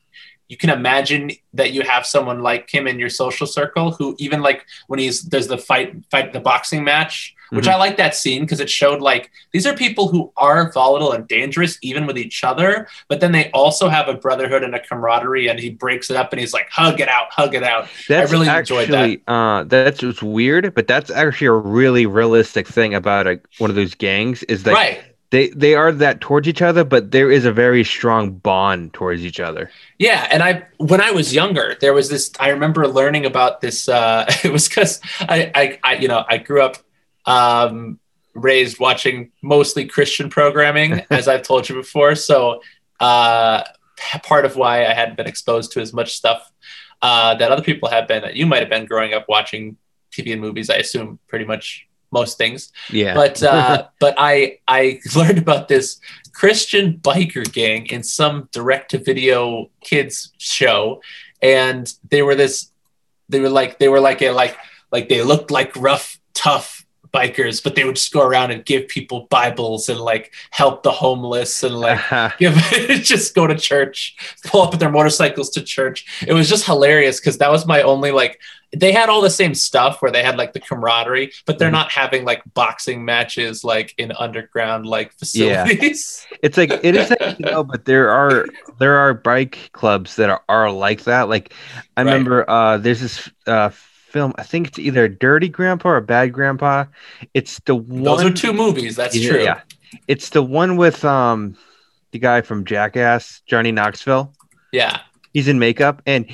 [0.48, 4.42] you can imagine that you have someone like him in your social circle who even
[4.42, 7.72] like when he's there's the fight fight the boxing match which Mhm.
[7.72, 11.28] i like that scene because it showed like these are people who are volatile and
[11.28, 15.48] dangerous even with each other but then they also have a brotherhood and a camaraderie
[15.48, 18.32] and he breaks it up and he's like hug it out hug it out That's
[18.32, 18.96] really enjoyed that.
[19.10, 23.72] actually uh that's just weird, but that's actually a really realistic thing about a, one
[23.72, 25.04] of those gangs is that right
[25.36, 29.26] they they are that towards each other, but there is a very strong bond towards
[29.26, 29.70] each other.
[30.00, 32.32] Yeah, and I when I was younger, there was this.
[32.40, 33.90] I remember learning about this.
[33.90, 36.78] Uh, it was because I, I, I, you know, I grew up
[37.26, 38.00] um,
[38.34, 42.16] raised watching mostly Christian programming, as I've told you before.
[42.16, 42.62] So
[43.02, 43.64] uh,
[44.24, 46.50] part of why I hadn't been exposed to as much stuff
[47.02, 48.22] uh, that other people have been.
[48.22, 49.76] That you might have been growing up watching
[50.14, 50.70] TV and movies.
[50.70, 53.14] I assume pretty much most things Yeah.
[53.22, 56.00] but uh, but I I learned about this
[56.34, 61.02] Christian biker gang in some direct to video kids show,
[61.42, 62.72] and they were this
[63.30, 64.56] they were like they were like a like
[64.92, 66.85] like they looked like rough tough
[67.16, 70.92] bikers, but they would just go around and give people Bibles and like help the
[70.92, 72.00] homeless and like
[72.40, 72.54] give
[73.04, 75.98] just go to church, pull up with their motorcycles to church.
[76.28, 78.40] It was just hilarious because that was my only like
[78.76, 81.80] they had all the same stuff where they had like the camaraderie, but they're Mhm.
[81.80, 86.26] not having like boxing matches like in underground like facilities.
[86.30, 86.38] Yeah.
[86.44, 88.46] it's like it is like, you know, but there are
[88.80, 91.30] there are bike clubs that are, are like that.
[91.30, 91.54] Like
[91.96, 92.12] I Right.
[92.12, 93.70] remember uh there's this uh
[94.16, 96.86] film, I think it's either Dirty Grandpa or Bad Grandpa.
[97.34, 98.96] It's the one Those are two movies.
[98.96, 99.44] That's Yeah, true.
[99.44, 99.60] Yeah.
[100.08, 101.58] It's the one with um
[102.12, 104.32] the guy from Jackass, Johnny Knoxville.
[104.72, 105.00] Yeah.
[105.34, 106.28] He's in makeup and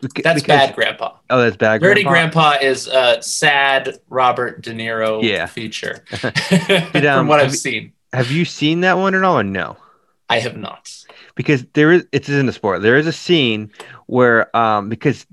[0.00, 1.12] That's because- bad grandpa.
[1.30, 1.80] Oh, that's bad.
[1.80, 2.50] Dirty Grandpa?
[2.50, 5.46] Dirty Grandpa is a sad Robert De Niro Yeah.
[5.46, 6.02] feature.
[6.92, 9.38] Did, um, From what have I've you- seen, Have you seen that one at all
[9.38, 9.76] or no?
[10.28, 10.90] I have not.
[11.36, 12.82] because there is it's in the sport.
[12.82, 13.70] There is a scene
[14.06, 15.24] where um because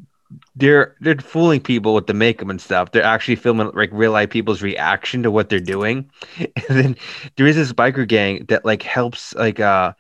[0.59, 2.91] they're they're fooling people with the makeup and stuff.
[2.91, 6.09] They're actually filming like real life people's reaction to what they're doing.
[6.69, 6.97] And then
[7.35, 9.93] there is this biker gang that like helps like uh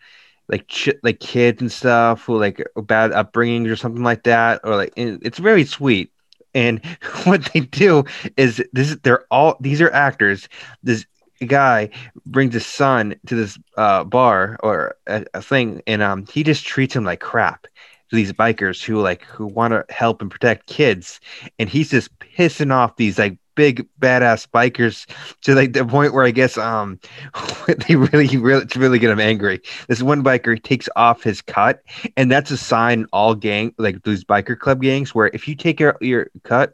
[0.47, 4.75] like ch- like kids and stuff who like bad upbringings or something like that or
[4.75, 6.11] like it- it's very sweet.
[6.55, 6.83] And
[7.25, 8.03] what they do
[8.37, 10.49] is this they're all these are actors.
[10.83, 11.05] This
[11.47, 11.89] guy
[12.25, 16.65] brings his son to this uh, bar or a, a thing, and um, he just
[16.65, 17.67] treats him like crap.
[18.11, 21.19] These bikers who like who want to help and protect kids,
[21.59, 25.05] and he's just pissing off these like big badass bikers
[25.41, 26.97] to like the point where I guess um
[27.87, 29.61] they really really to really get him angry.
[29.87, 31.81] This one biker takes off his cut,
[32.15, 35.79] and that's a sign all gang like these biker club gangs where if you take
[35.79, 36.73] your your cut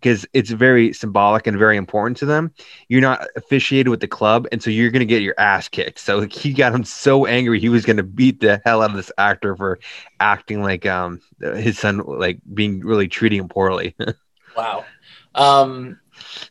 [0.00, 2.52] because it's very symbolic and very important to them
[2.88, 5.98] you're not officiated with the club, and so you're gonna get your ass kicked.
[5.98, 9.12] So he got him so angry he was gonna beat the hell out of this
[9.18, 9.78] actor for
[10.18, 13.94] acting like um his son like being really treating him poorly.
[14.56, 14.84] Wow.
[15.32, 16.00] Um,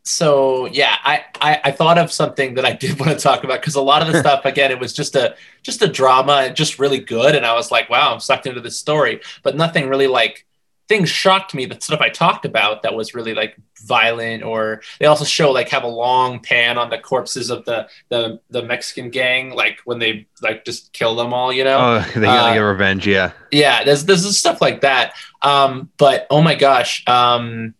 [0.03, 3.59] so yeah, I, I I thought of something that I did want to talk about
[3.59, 6.55] because a lot of the stuff again it was just a just a drama and
[6.55, 9.89] just really good, and I was like, wow, I'm sucked into this story, but nothing
[9.89, 10.45] really like
[10.89, 11.65] things shocked me.
[11.65, 15.69] The stuff I talked about that was really like violent, or they also show like
[15.69, 19.99] have a long pan on the corpses of the the the Mexican gang, like when
[19.99, 21.78] they like just kill them all, you know.
[21.80, 23.32] oh, they got Uh, like a revenge, yeah.
[23.52, 27.73] yeah there's there's stuff like that um but oh my gosh um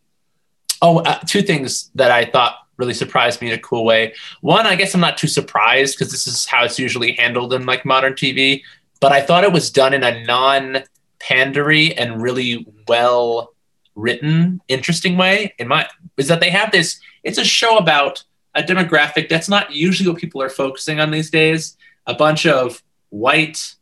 [0.82, 4.66] oh uh, two things that i thought really surprised me in a cool way one
[4.66, 7.84] i guess i'm not too surprised because this is how it's usually handled in like
[7.86, 8.62] modern tv
[9.02, 10.82] but i thought it was done in a non
[11.20, 13.54] pandery and really well
[13.96, 18.24] written interesting way in my is that they have this it's a show about
[18.56, 21.76] a demographic that's not usually what people are focusing on these days
[22.08, 23.76] a bunch of white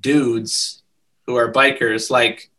[0.00, 0.82] dudes
[1.26, 2.50] who are bikers like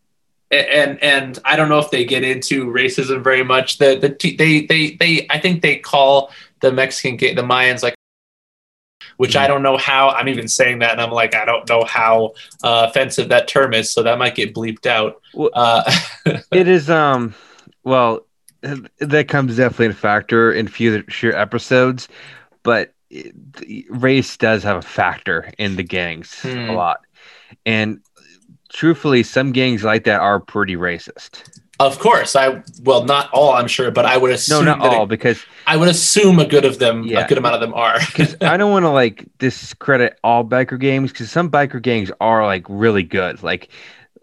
[0.51, 3.77] and and I don't know if they get into racism very much.
[3.77, 7.95] The the they they they I think they call the Mexican the Mayans like,
[9.17, 11.83] which I don't know how I'm even saying that, and I'm like I don't know
[11.83, 15.21] how uh, offensive that term is, so that might get bleeped out.
[15.53, 15.83] Uh,
[16.51, 17.33] It is um
[17.83, 18.25] well
[18.99, 22.07] that comes definitely a factor in future episodes,
[22.63, 23.33] but it,
[23.89, 26.69] race does have a factor in the gangs Hmm.
[26.69, 27.01] a lot.
[27.65, 27.99] And
[28.69, 31.43] truthfully, some gangs like that are pretty racist.
[31.79, 35.03] Of course, I well not all I'm sure, but I would assume No, not all,
[35.03, 37.25] it- because I would assume a good of them, Yeah.
[37.25, 37.99] a good amount of them are.
[38.07, 42.45] Because I don't want to like discredit all biker gangs because some biker gangs are
[42.45, 43.43] like really good.
[43.43, 43.69] Like,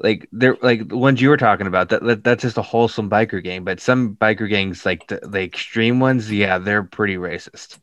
[0.01, 1.91] like they're like the ones you were talking about.
[1.91, 5.43] That, that that's just a wholesome biker game, But some biker gangs, like the, the
[5.43, 7.79] extreme ones, yeah, they're pretty racist.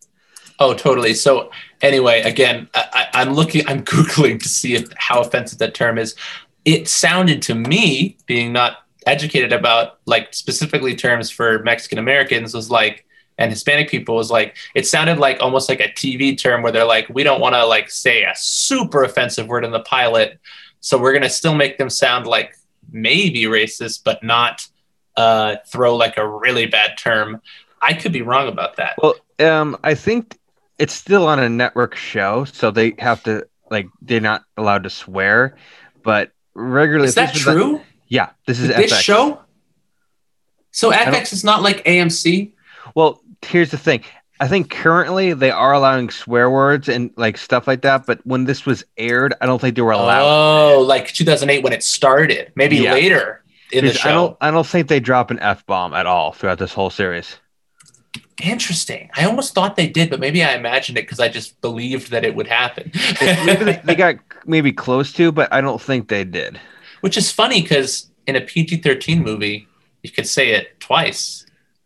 [0.59, 1.13] Oh, totally.
[1.13, 1.49] So
[1.81, 5.97] anyway, again, I, I- I'm looking, I'm googling to see if how offensive that term
[5.97, 6.15] is.
[6.65, 12.69] it sounded to me, being not educated about like specifically terms for Mexican Americans, was
[12.69, 13.05] like
[13.37, 16.85] and Hispanic people was like it sounded like almost like a TV term where they're
[16.85, 20.39] like, we don't want to like say a super offensive word in the pilot,
[20.79, 22.55] so we're gonna still make them sound like
[22.91, 24.67] maybe racist, but not
[25.17, 27.41] uh, throw like a really bad term.
[27.81, 28.95] I could be wrong about that.
[29.01, 30.37] Well, um, I think
[30.77, 34.89] it's still on a network show, so they have to like they're not allowed to
[34.89, 35.55] swear,
[36.03, 37.07] but regularly.
[37.07, 37.73] Is that true?
[37.73, 39.01] Like, yeah, this is this FX.
[39.01, 39.39] show.
[40.71, 42.51] So FX is not like AMC.
[42.93, 44.03] Well, here's the thing.
[44.41, 48.43] I think currently they are allowing swear words and like stuff like that, but when
[48.43, 50.25] this was aired, I don't think they were allowed.
[50.75, 52.51] Oh, like 2008 when it started.
[52.55, 52.93] Maybe Yeah.
[52.93, 54.09] later in the show.
[54.09, 54.37] I don't.
[54.41, 57.37] I don't think they drop an f bomb at all throughout this whole series.
[58.43, 59.09] Interesting.
[59.15, 62.25] I almost thought they did, but maybe I imagined it because I just believed that
[62.25, 62.91] it would happen.
[63.21, 66.59] Maybe they, they got maybe close to, but I don't think they did.
[67.01, 69.67] Which is funny because in a PG 13 movie,
[70.03, 71.45] you could say it twice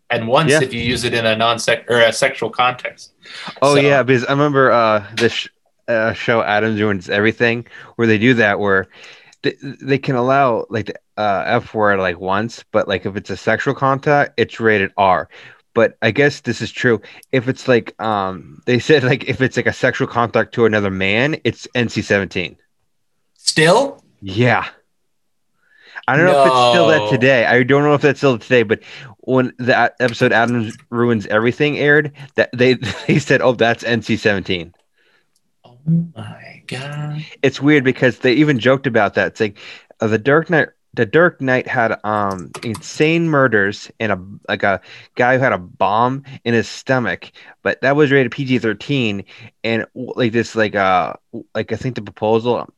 [0.10, 0.62] and once Yeah.
[0.62, 3.12] if you use it in a non sex or a sexual context.
[3.62, 5.48] Oh So- yeah, because I remember uh, this sh-
[5.88, 8.88] uh, show Adams ruins everything, where they do that, where
[9.44, 13.30] they, they can allow like the uh, f word like once, but like if it's
[13.30, 15.30] a sexual contact, it's rated R.
[15.74, 17.02] But I guess this is true.
[17.32, 20.90] If it's like um, they said like if it's like a sexual contact to another
[20.92, 22.58] man, it's NC seventeen.
[23.38, 24.04] Still?
[24.22, 24.66] Yeah.
[26.08, 27.46] I don't know if it's still that today.
[27.46, 28.84] I don't know if that's still today, but
[29.20, 32.74] when the a- episode Adams ruins everything aired, that they
[33.08, 34.74] they said, "Oh, that's NC-17."
[35.64, 35.80] Oh
[36.16, 37.26] my God.
[37.42, 39.28] It's weird because they even joked about that.
[39.28, 39.58] It's like
[40.00, 40.70] uh, the Dark Knight.
[40.94, 44.80] The Dark Knight had um insane murders and a like a
[45.16, 47.32] guy who had a bomb in his stomach,
[47.64, 49.26] but that was rated PG thirteen.
[49.64, 51.14] And like this, like uh,
[51.54, 52.70] like I think the proposal,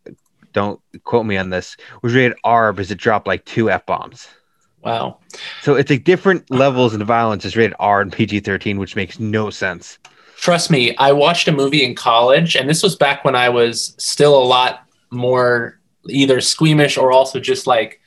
[0.58, 4.28] don't quote me on this, was rated R because it dropped like two f bombs.
[4.82, 5.20] Wow.
[5.62, 9.20] So it's like different levels of violence is rated R and PG thirteen, which makes
[9.20, 10.00] no sense.
[10.38, 13.94] Trust me, I watched a movie in college, and this was back when I was
[14.00, 18.02] still a lot more either squeamish or also just like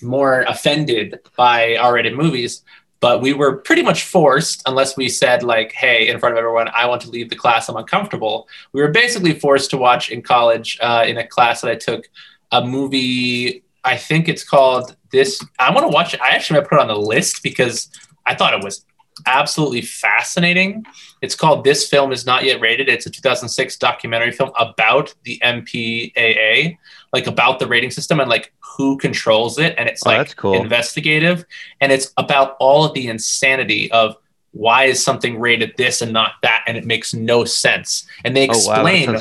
[0.00, 2.62] more offended by R rated movies.
[3.00, 6.68] But we were pretty much forced, unless we said, like, hey, in front of everyone,
[6.74, 8.48] I want to leave the class, I'm uncomfortable.
[8.72, 12.08] We were basically forced to watch in college uh, in a class that I took
[12.52, 13.62] a movie.
[13.84, 15.44] I think it's called This.
[15.58, 16.20] I want to watch it.
[16.20, 17.90] I actually might put it on the list because
[18.24, 18.84] I thought it was
[19.24, 20.84] absolutely fascinating.
[21.22, 22.88] It's called This Film Is Not Yet Rated.
[22.88, 26.76] It's a 2006 documentary film about the MPAA,
[27.12, 29.74] like about the rating system and like who controls it.
[29.78, 30.54] And it's Oh, like cool.
[30.54, 31.44] investigative.
[31.80, 34.16] And it's about all of the insanity of
[34.52, 38.44] why is something rated this and not that and it makes no sense and they
[38.48, 39.14] Oh, wow, explain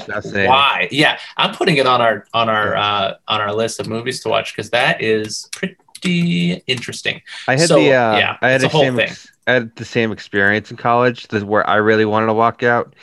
[0.47, 4.21] why yeah i'm putting it on our on our uh on our list of movies
[4.23, 8.61] to watch because that is pretty interesting I had So, the uh, yeah, I had
[8.61, 11.27] the same ex- I had the same experience in college.
[11.27, 12.95] This is where I really wanted to walk out.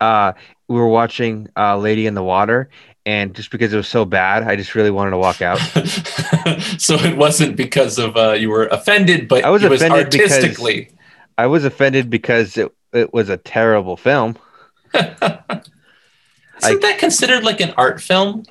[0.00, 0.32] Uh,
[0.68, 2.68] we were watching uh, Lady in the Water,
[3.06, 5.58] and just because it was so bad, I just really wanted to walk out.
[6.78, 10.10] so it wasn't because of uh you were offended but I was it was offended
[10.10, 10.90] because- artistically
[11.38, 14.36] I was offended because it it was a terrible film.
[14.94, 18.44] isn't that considered like an art film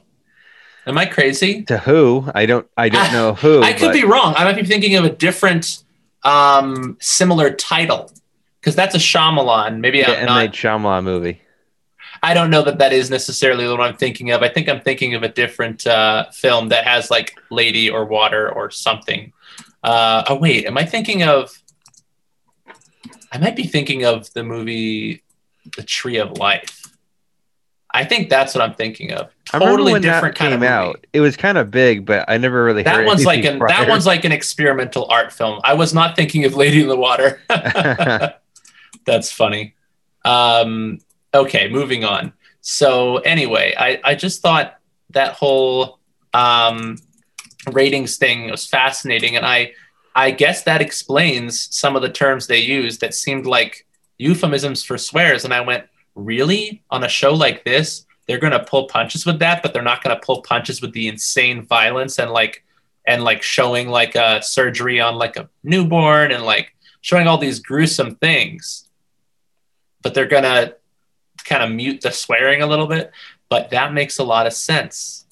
[0.87, 2.29] am i crazy To who?
[2.35, 3.61] I don't I don't know who.
[3.61, 4.33] I could but- be wrong.
[4.37, 5.83] I might be thinking of a different,
[6.23, 8.11] um, similar title
[8.59, 9.79] because that's a Shyamalan.
[9.79, 10.35] Maybe the I'm M not.
[10.35, 11.41] Night Shyamalan movie.
[12.25, 14.41] I don't know that that is necessarily what I'm thinking of.
[14.41, 18.51] I think I'm thinking of a different uh, film that has like lady or water
[18.51, 19.31] or something.
[19.83, 21.51] Uh, oh wait, am I thinking of?
[23.31, 25.21] I might be thinking of the movie
[25.77, 26.97] The Tree of Life.
[27.93, 29.29] I think that's what I'm thinking of.
[29.45, 30.67] Totally different kind came of movie.
[30.67, 31.05] out.
[31.13, 34.07] It was kind of big, but I never really That one's like an that one's
[34.07, 35.61] like an experimental art film.
[35.63, 37.39] I was not thinking of Lady in the Water.
[39.05, 39.75] That's funny.
[40.25, 40.97] Um,
[41.35, 42.33] okay, moving on.
[42.61, 44.79] So anyway, I, I just thought
[45.11, 45.99] that whole
[46.33, 46.97] um,
[47.71, 49.73] ratings thing was fascinating, and I
[50.15, 53.85] I guess that explains some of the terms they used that seemed like
[54.17, 55.43] euphemisms for swears.
[55.43, 56.81] And I went, really?
[56.89, 60.19] On a show like this, they're gonna pull punches with that, but they're not gonna
[60.19, 62.63] pull punches with the insane violence and like
[63.05, 67.59] and like showing like a surgery on like a newborn and like showing all these
[67.59, 68.89] gruesome things.
[70.01, 70.73] But they're gonna
[71.45, 73.11] kind of mute the swearing a little bit.
[73.49, 75.25] But that makes a lot of sense.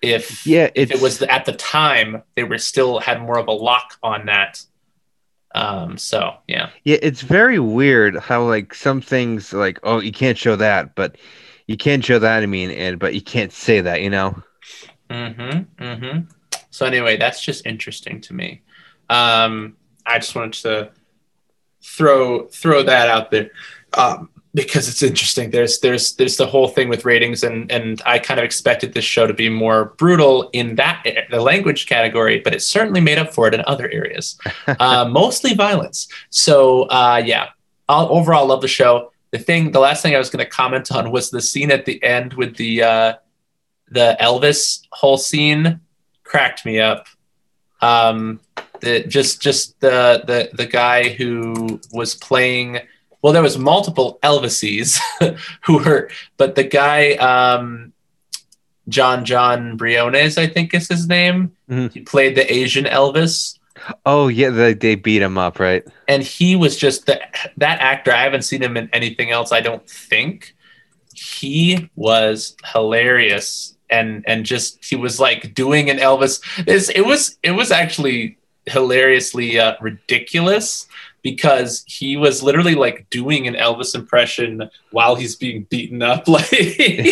[0.00, 3.52] If yeah, if it was at the time they were still had more of a
[3.52, 4.62] lock on that.
[5.54, 6.70] Um, so yeah.
[6.84, 11.16] Yeah, it's very weird how like some things like oh you can't show that, but
[11.66, 12.42] you can show that.
[12.42, 14.00] I mean, and but you can't say that.
[14.00, 14.42] You know.
[15.10, 15.82] Mm-hmm.
[15.82, 16.20] Mm-hmm.
[16.70, 18.62] So anyway, that's just interesting to me.
[19.10, 20.90] Um, I just wanted to
[21.82, 23.50] throw throw that out there
[23.94, 24.30] um,
[24.64, 25.50] because it's interesting.
[25.50, 29.04] There's there's there's the whole thing with ratings, and and I kind of expected this
[29.04, 33.32] show to be more brutal in that the language category, but it certainly made up
[33.32, 34.38] for it in other areas,
[34.80, 36.08] uh, mostly violence.
[36.30, 37.48] So uh, yeah,
[37.88, 39.12] I'll, overall love the show.
[39.30, 41.84] The thing, the last thing I was going to comment on was the scene at
[41.84, 43.14] the end with the uh,
[43.90, 45.80] the Elvis whole scene
[46.24, 47.06] cracked me up.
[47.80, 48.40] Um,
[48.80, 52.80] the just just the the the guy who was playing
[53.22, 54.98] well there was multiple elvises
[55.62, 57.92] who were but the guy um
[58.88, 61.52] john john briones i think is his name.
[61.70, 61.92] Mhm.
[61.92, 63.58] he played the asian elvis.
[64.04, 65.84] Oh yeah, they, they beat him up, right?
[66.08, 67.20] and he was just the,
[67.58, 70.54] that actor i haven't seen him in anything else i don't think.
[71.14, 76.40] He was hilarious and and just he was like doing an elvis.
[76.66, 80.86] It's, it was it was actually hilariously uh, ridiculous
[81.30, 86.48] because he was literally like doing an elvis impression while he's being beaten up like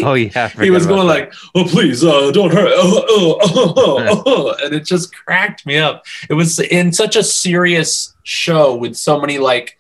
[0.03, 1.15] Oh yeah, he was going that.
[1.15, 5.67] like, "Oh, please, uh, don't hurt," oh, uh, uh, uh, uh, and it just cracked
[5.67, 6.05] me up.
[6.31, 9.79] It was in such a serious show with so many like,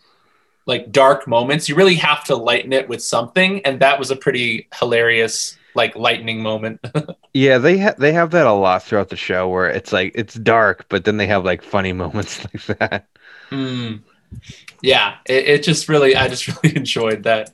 [0.66, 1.68] like dark moments.
[1.68, 5.94] You really have to lighten it with something, and that was a pretty hilarious, like,
[5.96, 6.80] lightning moment.
[7.32, 10.34] Yeah, they ha- they have that a lot throughout the show where it's like it's
[10.36, 13.06] dark, but then they have like funny moments like that.
[13.50, 14.00] Mm.
[14.82, 17.50] Yeah, it, it just really, I just really enjoyed that.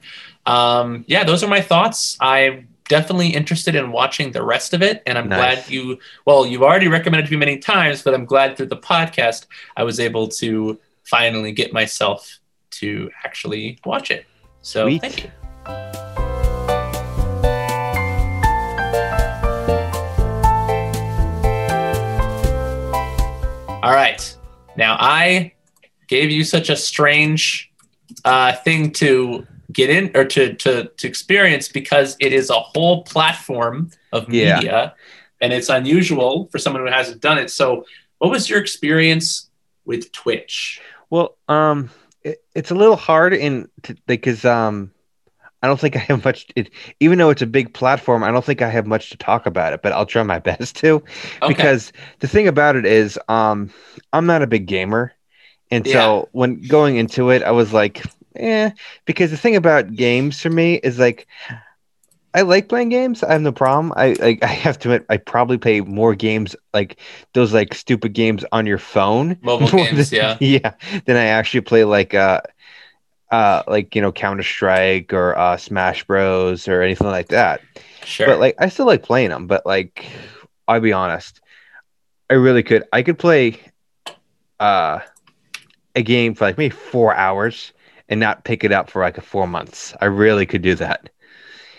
[0.47, 2.17] Um, yeah, those are my thoughts.
[2.21, 5.39] I'm definitely interested in watching the rest of it, and I'm Nice.
[5.39, 5.99] glad you.
[6.27, 9.47] Well, you've already recommended to me many times, but I'm glad through the podcast
[9.77, 12.39] I was able to finally get myself
[12.73, 14.27] to actually watch it.
[14.63, 15.01] So Sweet.
[15.01, 15.31] thank you.
[23.83, 24.37] All right.
[24.77, 25.53] Now I
[26.17, 27.43] gave you such a strange
[28.25, 32.99] uh, thing to get in or to, to to experience because it is a whole
[33.05, 33.77] platform
[34.13, 34.57] of Yeah.
[34.57, 34.95] media
[35.41, 37.49] and it's unusual for someone who hasn't done it.
[37.51, 37.65] So
[38.19, 39.51] what was your experience
[39.91, 40.81] with Twitch?
[41.11, 41.89] Well, um,
[42.23, 44.93] it, it's a little hard in to, because um,
[45.63, 46.47] I don't think I have much.
[46.55, 49.47] It, even though it's a big platform, I don't think I have much to talk
[49.47, 49.81] about it.
[49.83, 51.03] But I'll try my best to.
[51.43, 51.49] Okay.
[51.49, 53.71] because the thing about it is um
[54.13, 55.13] i'm not a big gamer
[55.73, 58.03] and so when going into it i was like
[58.37, 58.71] eh
[59.07, 61.27] because the thing about games for me is like
[62.35, 65.17] i like playing games i have no problem i like i have to admit i
[65.17, 66.99] probably play more games like
[67.35, 70.37] those like stupid games on your phone Mobile games, than- yeah.
[70.41, 70.73] yeah
[71.07, 72.41] than i actually play like uh
[73.31, 77.61] uh like you know counter strike or uh smash bros or anything like that
[78.05, 78.27] Sure.
[78.27, 79.47] but like I still like playing them.
[79.47, 80.05] But like
[80.69, 81.41] I'll be honest,
[82.31, 82.85] I really could.
[82.93, 83.61] I could play
[84.61, 85.01] uh
[85.95, 87.73] a game for like maybe four hours
[88.09, 89.95] and not pick it up for like a four months.
[90.01, 91.09] I really could do that.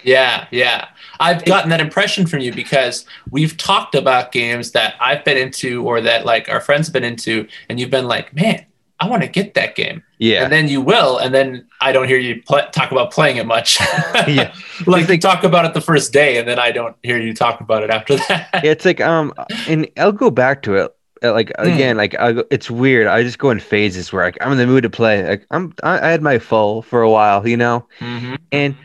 [0.03, 0.89] Yeah, yeah.
[1.19, 5.83] I've gotten that impression from you because we've talked about games that I've been into
[5.83, 8.65] or that like our friends have been into, and you've been like, man,
[8.99, 10.03] I want to get that game.
[10.17, 10.43] Yeah.
[10.43, 13.45] And then you will, and then I don't hear you pl- talk about playing it
[13.45, 13.79] much.
[14.27, 14.53] Yeah.
[14.87, 17.61] like you talk about it the first day, and then I don't hear you talk
[17.61, 18.49] about it after that.
[18.63, 19.33] it's like um
[19.67, 20.95] and I'll go back to it.
[21.23, 21.67] Uh, Like Hmm.
[21.67, 23.07] again, like I, it's weird.
[23.07, 25.27] I just go in phases where like, I'm in the mood to play.
[25.27, 27.87] Like I'm, I, I had my full for a while, you know.
[28.01, 28.37] Mhm.
[28.51, 28.75] And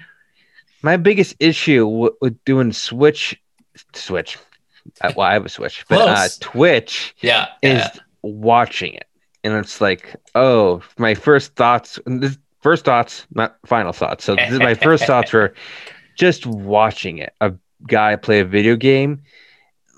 [0.82, 3.40] my biggest issue w- with doing Switch,
[3.94, 4.38] Switch,
[5.00, 8.00] uh, well, I have a Switch, but uh, Twitch Yeah, is yeah.
[8.22, 9.06] watching it,
[9.44, 11.98] and it's like, oh, my first thoughts.
[12.06, 14.24] This first thoughts, not final thoughts.
[14.24, 15.54] So this is my first thoughts were
[16.16, 17.32] just watching it.
[17.40, 17.52] A
[17.86, 19.22] guy play a video game.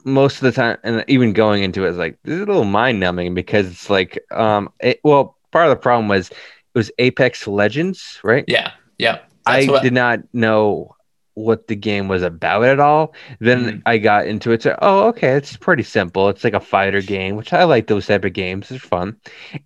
[0.05, 2.65] Most of the time, and even going into it is like this is a little
[2.65, 6.37] mind numbing because it's like, um, it, well, part of the problem was it
[6.75, 8.45] was Apex Legends, right?
[8.49, 9.19] yeah, yeah.
[9.47, 10.95] I what- did not know
[11.35, 13.15] what the game was about at all.
[13.39, 13.83] Then Mhm.
[13.87, 14.63] I got into it.
[14.63, 16.29] So, oh, okay, it's pretty simple.
[16.29, 18.69] It's like a fighter game, which I like those type of games.
[18.69, 19.17] They're fun.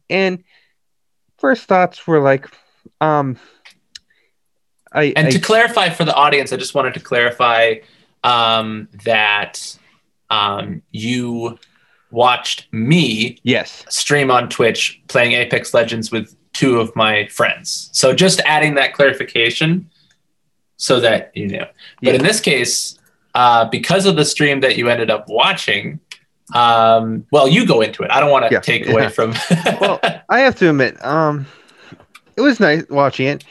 [0.08, 0.44] And
[1.38, 2.48] first thoughts were like,
[3.00, 3.38] um,
[4.92, 7.76] I, And I to clarify for the audience, I just wanted to clarify
[8.22, 9.76] um, that
[10.30, 11.58] um, you
[12.10, 17.90] watched me yes, stream on Twitch playing Apex Legends with two of my friends.
[17.92, 19.90] So just adding that clarification
[20.76, 21.66] so that you know.
[22.02, 22.14] But Yeah.
[22.14, 22.98] in this case,
[23.34, 25.98] uh, because of the stream that you ended up watching,
[26.54, 28.10] um, well, you go into it.
[28.12, 29.08] I don't want to Yeah, take away yeah.
[29.08, 29.34] from.
[29.80, 31.46] Well, I have to admit, um,
[32.36, 33.44] it was nice watching it,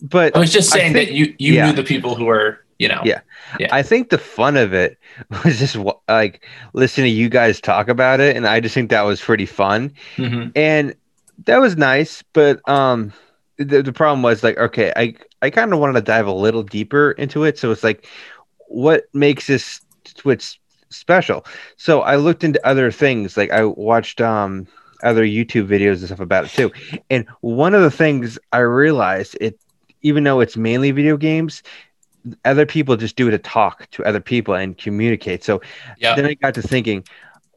[0.00, 2.88] but I was just saying think- that you you knew the people who were you
[2.88, 3.02] know.
[3.04, 3.20] Yeah.
[3.58, 3.68] Yeah.
[3.70, 4.98] I think the fun of it
[5.44, 5.76] was just
[6.08, 9.46] like listening to you guys talk about it, and I just think that was pretty
[9.46, 10.50] fun, Mhm.
[10.56, 10.94] and
[11.44, 12.22] that was nice.
[12.32, 13.12] But um,
[13.58, 16.62] the the problem was like, okay, I I kind of wanted to dive a little
[16.62, 18.06] deeper into it, so it's like,
[18.68, 19.80] what makes this
[20.16, 20.58] Twitch
[20.88, 21.44] special?
[21.76, 24.66] So I looked into other things, like I watched um
[25.02, 26.72] other YouTube videos and stuff about it too,
[27.10, 29.58] and one of the things I realized it,
[30.02, 31.62] even though it's mainly video games
[32.44, 35.44] other people just do it to talk to other people and communicate.
[35.44, 35.60] So
[35.96, 36.14] Yeah.
[36.14, 37.04] then I got to thinking,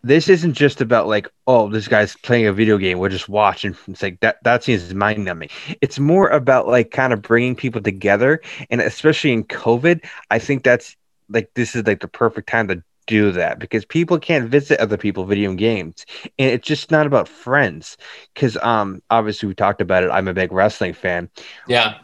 [0.03, 2.99] this isn't just about like, oh, this guy's playing a video game.
[2.99, 4.43] We'll just watch, and it's like that.
[4.43, 5.49] That seems mind numbing.
[5.81, 10.63] It's more about like kind of bringing people together, and especially in COVID, I think
[10.63, 10.95] that's
[11.29, 14.95] like this is like the perfect time to do that because people can't visit other
[14.95, 16.05] people video games
[16.39, 17.97] and it's just not about friends
[18.33, 21.29] because um obviously we talked about it i'm a big wrestling fan
[21.67, 21.99] Yeah.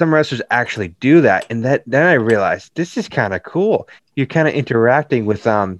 [0.00, 3.86] Some wrestlers actually do that and that then i realized this is kind of cool
[4.16, 5.78] you're kind of interacting with um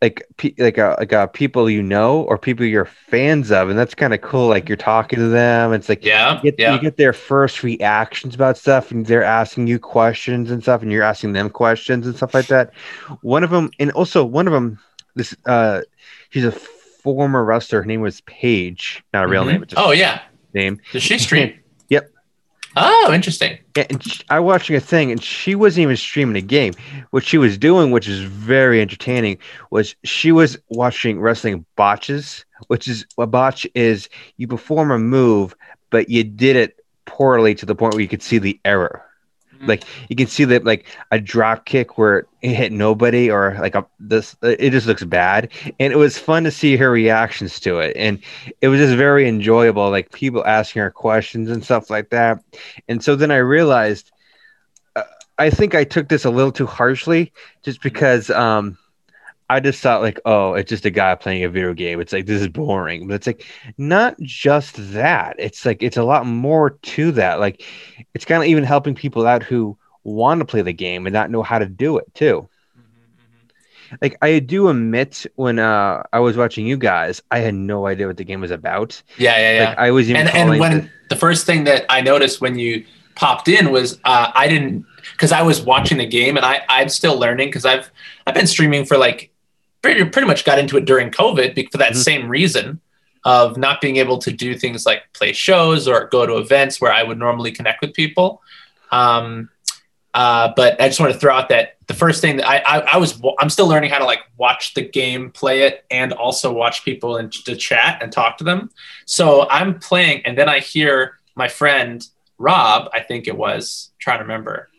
[0.00, 3.76] like pe- like uh, like uh, people you know or people you're fans of and
[3.76, 6.36] that's kind of cool like you're talking to them it's like Yeah.
[6.36, 6.74] you get, yeah.
[6.74, 10.92] you get their first reactions about stuff and they're asking you questions and stuff and
[10.92, 12.72] you're asking them questions and stuff like that
[13.22, 14.78] one of them and also one of them
[15.16, 15.80] this uh
[16.30, 19.50] she's a former wrestler her name was paige not a real Mhm.
[19.52, 20.20] name Oh yeah.
[20.54, 21.57] name Does she stream?
[22.80, 23.58] Oh, interesting.
[23.76, 26.74] Yeah, and sh I watching a thing, and she wasn't even streaming a game.
[27.10, 29.38] What she was doing, which is very entertaining,
[29.70, 35.56] was she was watching wrestling botches, which is a botch is you perform a move,
[35.90, 39.04] but you did it poorly to the point where you could see the error.
[39.62, 39.68] Mhm.
[39.68, 43.74] Like you can see that, like a drop kick where it hit nobody, or like
[43.74, 45.50] a this, it just looks bad.
[45.80, 48.18] And it was fun to see her reactions to it, and
[48.60, 49.90] it was just very enjoyable.
[49.90, 52.42] Like people asking her questions and stuff like that.
[52.88, 54.10] And so then I realized,
[54.96, 55.02] uh,
[55.38, 57.32] I think I took this a little too harshly,
[57.62, 58.78] just because um,
[59.50, 62.00] I just thought like, oh, it's just a guy playing a video game.
[62.00, 63.46] It's like this is boring, but it's like
[63.78, 65.36] not just that.
[65.38, 67.40] It's like it's a lot more to that.
[67.40, 67.64] Like
[68.14, 71.30] it's kind of even helping people out who want to play the game and not
[71.30, 72.48] know how to do it too.
[74.02, 78.06] Like I do admit when uh I was watching you guys, I had no idea
[78.06, 79.02] what the game was about.
[79.16, 79.68] Yeah, yeah, yeah.
[79.70, 82.58] Like I was even and and when it- the first thing that I noticed when
[82.58, 82.84] you
[83.14, 86.90] popped in was uh, I didn't because I was watching the game and I I'm
[86.90, 87.90] still learning because I've
[88.26, 89.30] I've been streaming for like
[89.82, 91.96] pretty pretty much got into it during COVID for that Mhm.
[91.96, 92.80] same reason
[93.24, 96.92] of not being able to do things like play shows or go to events where
[96.92, 98.42] I would normally connect with people.
[98.90, 99.50] Um,
[100.14, 102.78] uh, but I just want to throw out that the first thing that I, I,
[102.94, 106.52] I was I'm still learning how to like watch the game, play it, and also
[106.52, 108.70] watch people and to chat and talk to them.
[109.04, 112.04] So I'm playing, and then I hear my friend
[112.38, 114.70] Rob, I think it was, trying to remember.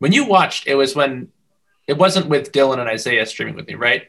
[0.00, 1.28] When you watched, it was when
[1.86, 4.08] it wasn't with Dylan and Isaiah streaming with me, right?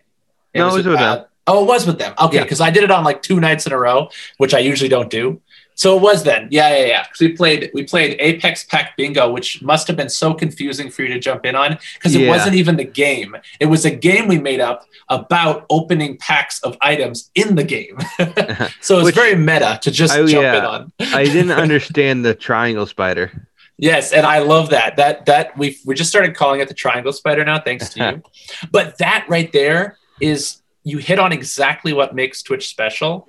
[0.58, 1.26] No, it was with them.
[1.49, 2.14] Oh, it was with them.
[2.20, 2.43] Okay, Yeah.
[2.43, 5.10] because I did it on like two nights in a row, which I usually don't
[5.10, 5.41] do.
[5.76, 6.47] So it was then.
[6.49, 7.03] Yeah, yeah, yeah.
[7.03, 11.03] Because we played we played Apex Pack Bingo, which must have been so confusing for
[11.03, 12.30] you to jump in on because it Yeah.
[12.30, 13.38] wasn't even the game.
[13.60, 17.97] It was a game we made up about opening packs of items in the game.
[18.82, 20.58] so it's very meta to just Oh, jump yeah.
[20.58, 20.91] in on.
[20.99, 23.32] I didn't understand the triangle spider.
[23.78, 24.95] Yes, and I love that.
[24.95, 28.24] That that we we just started calling it the triangle spider now, thanks to you.
[28.72, 33.28] but that right there is you hit on exactly what makes Twitch special.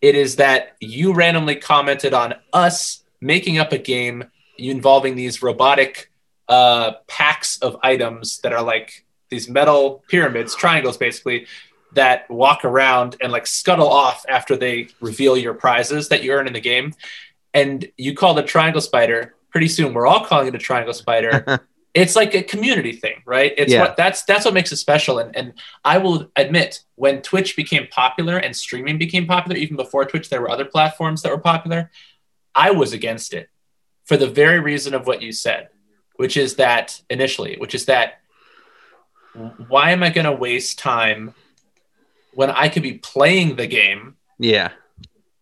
[0.00, 4.24] It is that you randomly commented on us making up a game
[4.58, 6.10] involving these robotic
[6.48, 11.46] uh, packs of items that are like these metal pyramids, triangles basically,
[11.94, 16.46] that walk around and like scuttle off after they reveal your prizes that you earn
[16.46, 16.92] in the game.
[17.54, 19.34] And you call it triangle spider.
[19.50, 21.64] Pretty soon, we're all calling it a triangle spider
[21.94, 23.54] it's like a community thing, right?
[23.56, 23.80] It's Yeah.
[23.82, 25.18] what that's that's what makes it special.
[25.20, 30.04] And and I will admit, when Twitch became popular and streaming became popular, even before
[30.04, 31.90] Twitch, there were other platforms that were popular.
[32.54, 33.48] I was against it
[34.04, 35.68] for the very reason of what you said,
[36.16, 38.20] which is that initially, which is that
[39.68, 41.34] why am I going to waste time
[42.34, 44.70] when I could be playing the game, Yeah.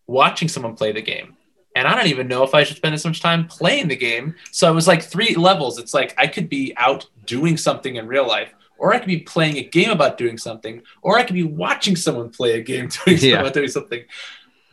[0.07, 1.37] watching someone play the game?
[1.75, 4.35] And I don't even know if I should spend as much time playing the game.
[4.51, 5.79] So it was like three levels.
[5.79, 9.21] It's like I could be out doing something in real life, or I could be
[9.21, 12.89] playing a game about doing something, or I could be watching someone play a game
[13.07, 13.41] doing Yeah.
[13.41, 14.05] about doing something.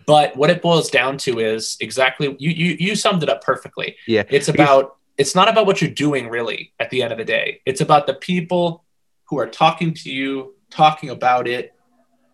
[0.06, 3.96] But what it boils down to is exactly you you you summed it up perfectly.
[4.08, 4.24] Yeah.
[4.30, 7.62] It's about it's not about what you're doing really at the end of the day.
[7.66, 8.84] It's about the people
[9.26, 11.74] who are talking to you, talking about it,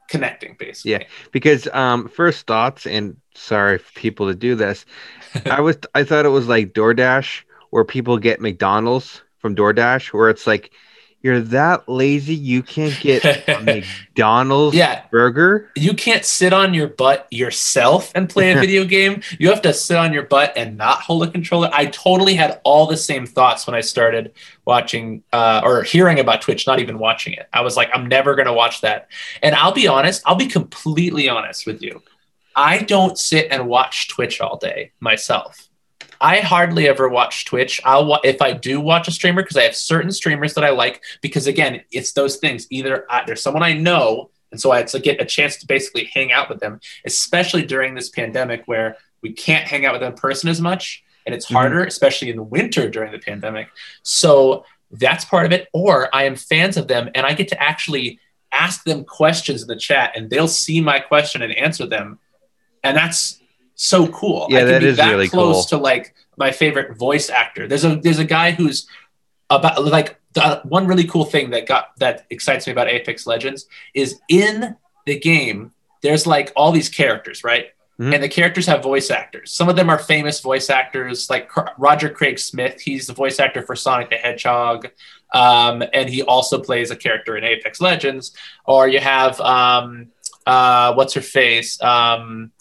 [0.09, 0.91] connecting basically.
[0.91, 1.03] Yeah.
[1.31, 4.85] Because um first thoughts and sorry for people to do this.
[5.45, 10.29] I was I thought it was like DoorDash where people get McDonald's from DoorDash where
[10.29, 10.71] it's like
[11.21, 15.01] you're that lazy you can't get a McDonald's Yeah.
[15.09, 15.71] burger.
[15.75, 19.21] you can't sit on your butt yourself and play a video game.
[19.39, 21.69] You have to sit on your butt and not hold a controller.
[21.73, 24.33] I totally had all the same thoughts when I started
[24.65, 27.49] watching uh, or hearing about Twitch, not even watching it.
[27.51, 29.09] I was like, I'm never going to watch that.
[29.41, 32.01] And I'll be honest, I'll be completely honest with you.
[32.55, 35.67] I don't sit and watch Twitch all day myself.
[36.21, 37.81] I hardly ever watch Twitch.
[37.83, 41.03] I'll if I do watch a streamer because I have certain streamers that I like
[41.21, 42.67] because again, it's those things.
[42.69, 46.09] Either I, there's someone I know, and so I to get a chance to basically
[46.13, 50.13] hang out with them, especially during this pandemic where we can't hang out with them
[50.13, 51.55] in person as much, and it's Mhm.
[51.55, 53.67] harder, especially in the winter during the pandemic.
[54.03, 55.67] So that's part of it.
[55.73, 58.19] Or I am fans of them, and I get to actually
[58.51, 62.19] ask them questions in the chat, and they'll see my question and answer them,
[62.85, 63.41] and that's
[63.75, 64.47] so cool.
[64.49, 65.79] Yeah, I can that be is that really close cool.
[65.79, 67.67] to like my favorite voice actor.
[67.67, 68.87] There's a there's a guy who's
[69.49, 73.67] about like the one really cool thing that got that excites me about Apex Legends
[73.93, 74.75] is in
[75.05, 75.71] the game.
[76.01, 77.67] There's like all these characters, right?
[77.99, 78.13] Mhm.
[78.13, 79.53] And the characters have voice actors.
[79.53, 82.81] Some of them are famous voice actors, like Roger Craig Smith.
[82.81, 84.89] He's the voice actor for Sonic the Hedgehog,
[85.33, 88.33] um, and he also plays a character in Apex Legends.
[88.65, 90.07] Or you have um,
[90.45, 91.81] uh, what's her face?
[91.81, 92.51] Um,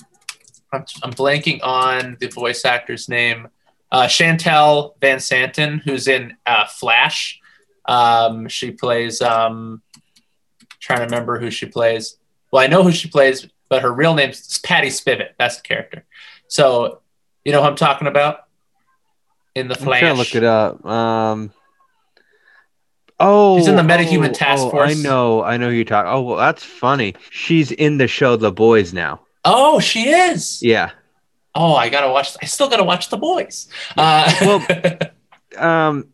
[0.75, 3.49] I'm, I'm blanking on the voice actor's name.
[3.91, 7.41] Uh, Shantel VanSanten, who's in uh, Flash.
[7.87, 9.20] Um, she plays.
[9.22, 9.83] Um,
[10.85, 12.16] trying to remember who she plays.
[12.51, 15.31] Well, I know who she plays, but her real name is Patty Spivot.
[15.39, 16.05] That's the character.
[16.47, 17.01] So,
[17.45, 18.41] you know who I'm talking about
[19.55, 20.03] in the Flash.
[20.03, 20.85] I'm trying to look it up.
[20.85, 21.53] Um,
[23.18, 24.91] oh, She's in the Metahuman oh, Task oh, Force.
[24.91, 26.12] I know, I know who you're talking.
[26.12, 27.14] Oh, well, that's funny.
[27.31, 29.24] She's in the show The Boys now.
[29.45, 30.62] Oh, she is.
[30.62, 30.90] Yeah.
[31.55, 32.36] Oh, I gotta watch.
[32.42, 33.68] I still gotta watch The Boys.
[33.97, 34.99] Uh, Well-
[35.57, 36.09] Um,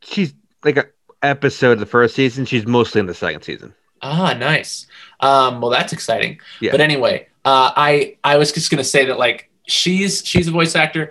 [0.00, 0.32] she's
[0.62, 0.86] like a
[1.24, 2.44] episode of the first season.
[2.44, 3.74] She's mostly in the second season.
[4.00, 4.86] Ah, nice.
[5.18, 6.38] Um, well, that's exciting.
[6.60, 6.70] Yeah.
[6.70, 10.76] But anyway, uh, I I was just gonna say that like she's she's a voice
[10.76, 11.10] actor.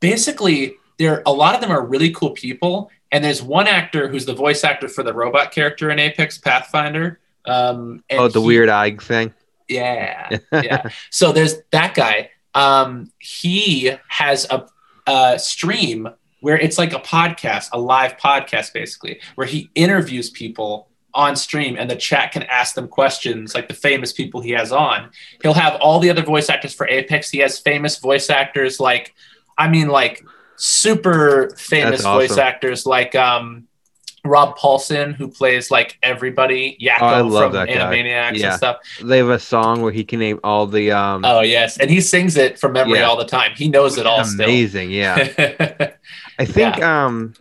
[0.00, 4.26] Basically, there a lot of them are really cool people, and there's one actor who's
[4.26, 7.20] the voice actor for the robot character in Apex Pathfinder.
[7.44, 9.32] Um, and oh, the he- weird eye thing.
[9.68, 10.88] Yeah, yeah.
[11.10, 12.30] So there's that guy.
[12.54, 14.66] Um, he has a,
[15.06, 16.08] a stream
[16.40, 21.76] where it's like a podcast, a live podcast, basically, where he interviews people on stream
[21.78, 25.10] and the chat can ask them questions like the famous people he has on.
[25.42, 27.30] He'll have all the other voice actors for Apex.
[27.30, 29.14] He has famous voice actors like,
[29.58, 30.24] I mean, like
[30.56, 33.68] super famous That's voice actors like um,
[34.24, 37.74] Rob Paulsen, who plays like everybody, Yakko Oh, I love from that guy.
[37.74, 38.48] Animaniacs Yeah.
[38.50, 38.76] and stuff.
[39.02, 41.24] They have a song where he can name all the um.
[41.24, 43.06] Oh yes, and he sings it from memory Yeah.
[43.06, 43.52] all the time.
[43.56, 44.90] He knows it all amazing.
[44.92, 45.16] Yeah.
[46.38, 47.34] I think um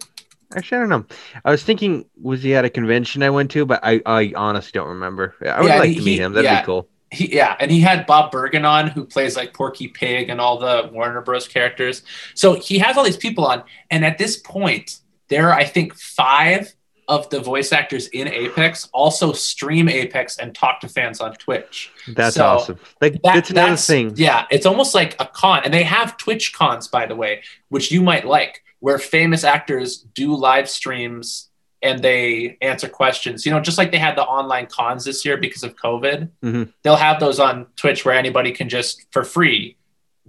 [0.56, 1.06] actually I don't know.
[1.46, 4.72] I was thinking was he at a convention I went to, but I, I honestly
[4.74, 5.36] don't remember.
[5.48, 6.34] I would Yeah, like he- to meet him.
[6.34, 6.62] That'd yeah.
[6.62, 6.88] be cool.
[7.12, 10.58] he, yeah, and he had Bob Bergen on, who plays like Porky Pig and all
[10.58, 11.48] the Warner Bros.
[11.48, 12.04] characters.
[12.36, 15.01] So he has all these people on, and at this point,
[15.32, 16.72] there are I think five
[17.08, 21.92] of the voice actors in Apex also stream Apex and talk to fans on Twitch.
[22.08, 22.80] That's So, awesome.
[23.02, 24.14] Like That- that's another thing.
[24.16, 27.92] Yeah, it's almost like a con, and they have Twitch cons, by the way, which
[27.92, 31.50] you might like, where famous actors do live streams
[31.82, 33.46] and they answer questions.
[33.46, 36.72] You know, just like they had the online cons this year because of COVID, Mhm.
[36.84, 39.76] they'll have those on Twitch where anybody can just for free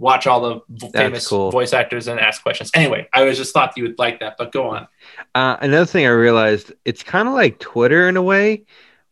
[0.02, 1.50] watch all the v- famous cool.
[1.52, 2.70] voice actors and ask questions.
[2.74, 4.86] Anyway, I was just thought you would like that, but go on.
[5.34, 8.64] Uh, another thing I realized it's kind of like Twitter in a way,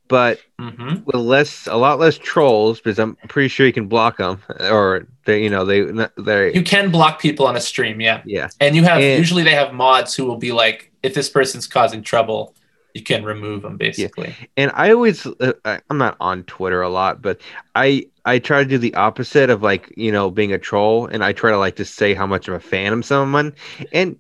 [0.08, 4.16] but hmm with less a lot less trolls because I'm pretty sure you can block
[4.18, 5.82] them or they you know they
[6.18, 8.20] they You can block people on a stream, yeah.
[8.26, 11.28] yeah And you have And- usually they have mods who will be like, if this
[11.30, 12.54] person's causing trouble,
[12.94, 14.34] you can remove them basically.
[14.56, 17.40] and I always uh, I- I'm not on Twitter a lot, but
[17.76, 21.24] I I try to do the opposite of like you know being a troll, and
[21.24, 23.54] I try to like to say how much of a fan of someone,
[23.92, 24.16] and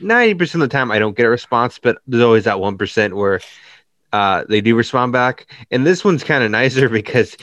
[0.00, 2.78] ninety percent of the time I don't get a response, but there's always that one
[2.78, 3.40] percent where
[4.12, 7.36] uh, they do respond back, and this one's kind of nicer because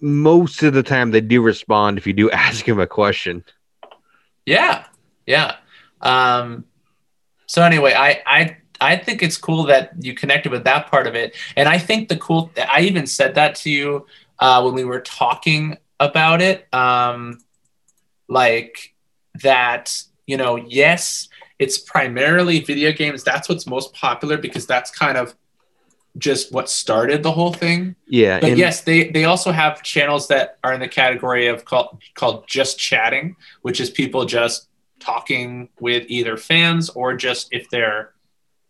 [0.00, 3.44] most of the time they do respond if you do ask them a question.
[4.46, 4.84] Yeah,
[5.26, 5.56] yeah.
[6.00, 6.64] Um,
[7.46, 11.14] so anyway, I I I think it's cool that you connected with that part of
[11.14, 12.50] it, and I think the cool.
[12.56, 14.06] I even said that to you
[14.38, 17.38] uh, when we were talking about it, um,
[18.28, 18.94] like
[19.42, 20.02] that.
[20.26, 21.28] You know, yes,
[21.58, 23.24] it's primarily video games.
[23.24, 25.34] That's what's most popular because that's kind of
[26.18, 27.94] just what started the whole thing.
[28.06, 32.02] Yeah, But yes, they they also have channels that are in the category of called
[32.14, 34.68] called just chatting, which is people just
[35.00, 38.12] talking with either fans or just if they're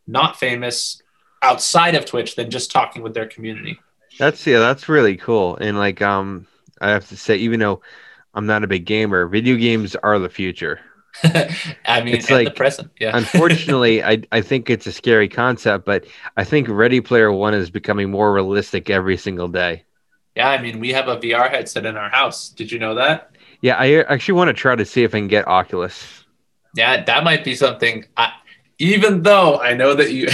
[0.06, 1.02] not famous
[1.42, 3.78] outside of Twitch than just talking with their community.
[4.18, 5.56] That's yeah, that's really cool.
[5.56, 6.46] And like um
[6.80, 7.80] I have to say, even though
[8.34, 10.80] I'm not a big gamer, video games are the future.
[11.24, 12.90] I mean, It's like- the present.
[13.00, 13.16] Yeah.
[13.16, 16.04] Unfortunately, I I think it's a scary concept, but
[16.36, 19.84] I think Ready Player One is becoming more realistic every single day.
[20.36, 20.48] yeah.
[20.50, 22.48] I mean, we have a VR headset in our house.
[22.50, 23.30] Did you know that?
[23.60, 26.24] Yeah, I actually want to try to see if I can get Oculus.
[26.76, 28.04] Yeah, that might be something.
[28.16, 28.32] I,
[28.78, 30.28] even though I know that you,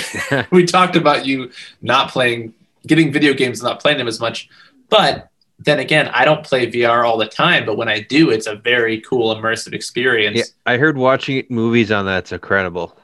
[0.51, 2.53] we talked about you not playing,
[2.87, 4.49] getting video games, and not playing them as much.
[4.89, 5.29] But
[5.59, 7.65] then again, I don't play VR all the time.
[7.65, 10.39] But when I do, it's a very cool immersive experience.
[10.39, 12.97] Yeah, I heard watching movies on that's incredible.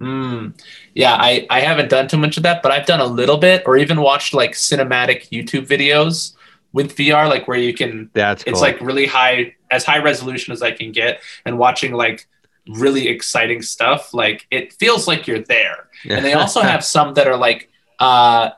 [0.00, 0.58] Mm.
[0.94, 3.64] Yeah, I, I haven't done too much of that, but I've done a little bit,
[3.66, 6.34] or even watched like cinematic YouTube videos
[6.72, 8.52] with VR, like where you can That's cool.
[8.52, 12.26] it's like really high as high resolution as i can get and watching like
[12.68, 17.26] really exciting stuff like it feels like you're there and they also have some that
[17.26, 18.50] are like uh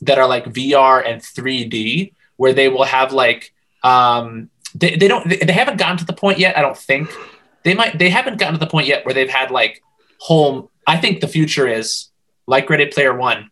[0.00, 5.28] that are like vr and 3d where they will have like um they, they don't
[5.28, 7.10] they, they haven't gotten to the point yet i don't think
[7.64, 9.82] they might they haven't gotten to the point yet where they've had like
[10.18, 12.08] whole i think the future is
[12.46, 13.50] like ready player one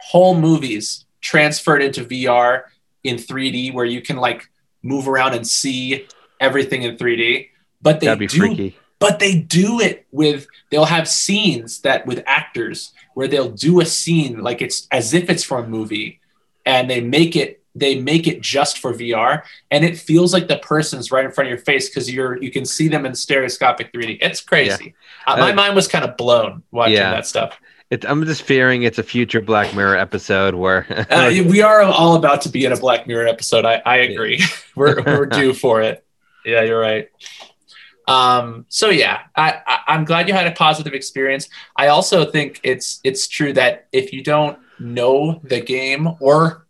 [0.00, 2.62] whole movies transferred into vr
[3.04, 4.48] in 3d where you can like
[4.82, 6.06] move around and see
[6.40, 7.48] everything in 3d
[7.80, 8.76] but they do freaky.
[8.98, 13.84] but they do it with they'll have scenes that with actors where they'll do a
[13.84, 16.20] scene like it's as if it's from a movie
[16.64, 19.42] and they make it they make it just for VR
[19.72, 22.52] and it feels like the person's right in front of your face because you're you
[22.52, 24.18] can see them in stereoscopic 3D.
[24.20, 24.94] It's crazy.
[25.26, 27.10] Uh, my Uh, mind was kind of blown watching Yeah.
[27.10, 27.58] that stuff.
[27.90, 32.14] It, I'm just fearing it's a future Black Mirror episode where Uh, we are all
[32.14, 33.64] about to be in a Black Mirror episode.
[33.64, 34.42] I, I agree.
[34.76, 36.04] we're, we're due for it.
[36.44, 37.08] Yeah, you're right.
[38.08, 41.48] Um, so yeah, I, I, I'm glad you had a positive experience.
[41.76, 46.66] I also think it's it's true that if you don't know the game or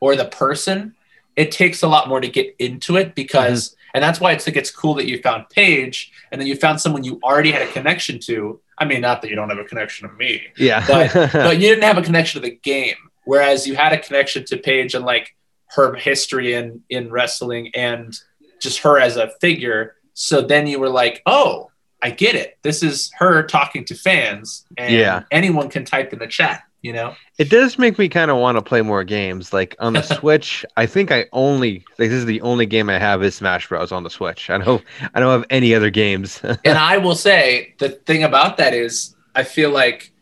[0.00, 0.94] or the person,
[1.36, 4.56] it takes a lot more to get into it because and that's why it's like
[4.56, 7.70] it's cool that you found Paige and then you found someone you already had a
[7.72, 8.60] connection to.
[8.78, 10.84] I mean, not that you don't have a connection to me, yeah.
[10.86, 11.14] but
[11.54, 12.96] you didn't have a connection to the game.
[13.24, 15.36] Whereas you had a connection to Paige and like
[15.76, 18.18] her history in in wrestling and
[18.60, 19.96] just her as a figure.
[20.14, 21.70] So then you were like, oh,
[22.02, 22.58] I get it.
[22.62, 25.22] This is her talking to fans, and Yeah.
[25.30, 26.62] anyone can type in the chat.
[26.82, 29.52] You know, It does make me kind of want to play more games.
[29.52, 32.98] Like on the Switch, I think I only like this is the only game I
[32.98, 34.50] have is Smash Bros on the Switch.
[34.50, 34.82] I don't
[35.14, 36.40] I don't have any other games.
[36.64, 40.12] and I will say the thing about that is I feel like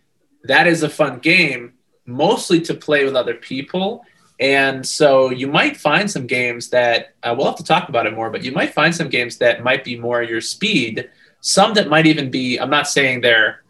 [0.44, 1.72] that is a fun game
[2.04, 4.04] mostly to play with other people.
[4.40, 8.14] And so you might find some games that uh, we'll have to talk about it
[8.14, 11.10] more, but you might find some games that might be more your speed.
[11.42, 13.62] Some that might even be, I'm not saying they're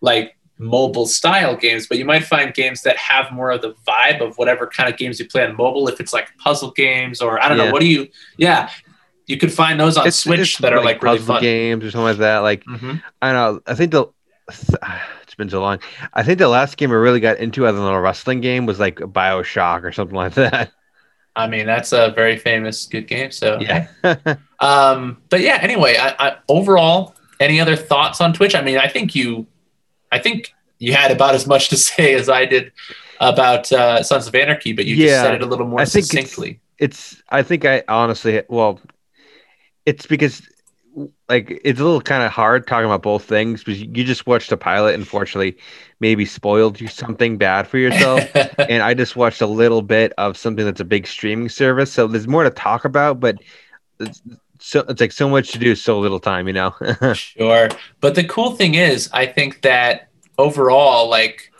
[0.00, 4.20] like mobile style games, but you might find games that have more of the vibe
[4.20, 5.86] of whatever kind of games you play on mobile.
[5.88, 7.66] If it's like puzzle games or I don't Yeah.
[7.66, 8.70] know, what do you, yeah,
[9.26, 11.42] you could find those on Switch that are like, really puzzle fun.
[11.42, 12.38] games or something like that.
[12.38, 13.00] Like Mhm.
[13.22, 13.62] I don't know.
[13.68, 14.06] I think the
[15.32, 15.80] it's been so long.
[16.12, 18.78] I think the last game I really got into other than a wrestling game was
[18.78, 20.70] like Bioshock or something like that.
[21.34, 23.30] I mean, that's a very famous good game.
[23.30, 23.86] So Yeah.
[24.60, 25.58] Um, but yeah.
[25.62, 28.54] Anyway, I, I, overall, any other thoughts on Twitch?
[28.54, 29.46] I mean, I think you,
[30.12, 32.70] I think you had about as much to say as I did
[33.18, 36.04] about uh, Sons of Anarchy, but you just said it a little more I think
[36.04, 36.60] it's- succinctly.
[36.78, 38.78] it's I think I honestly well
[39.86, 40.42] it's because
[41.28, 44.52] like it's a little kind of hard talking about both things because you just watched
[44.52, 45.56] a pilot unfortunately
[46.00, 48.20] maybe spoiled you something bad for yourself
[48.58, 52.06] and I just watched a little bit of something that's a big streaming service so
[52.06, 53.38] there's more to talk about but
[54.00, 54.20] it's,
[54.58, 56.74] so it's like so much to do so little time you know
[57.14, 57.68] Sure.
[58.00, 61.50] But the cool thing is, I think that overall, like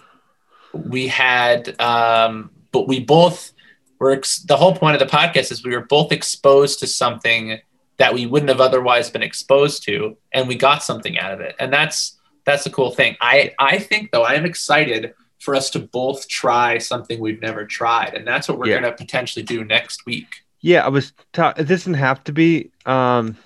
[0.73, 3.53] we had, um, but we both
[3.99, 7.59] were, ex- the whole point of the podcast is we were both exposed to something
[7.99, 11.55] that we wouldn't have otherwise been exposed to, and we got something out of it.
[11.59, 13.17] And that's, that's a cool thing.
[13.21, 17.65] I, I think though, I am excited for us to both try something we've never
[17.67, 18.15] tried.
[18.15, 18.81] And that's what we're Yeah.
[18.81, 20.27] going to potentially do next week.
[20.61, 21.13] Yeah, I was.
[21.33, 22.71] Ta- it doesn't have to be.
[22.87, 23.37] Um,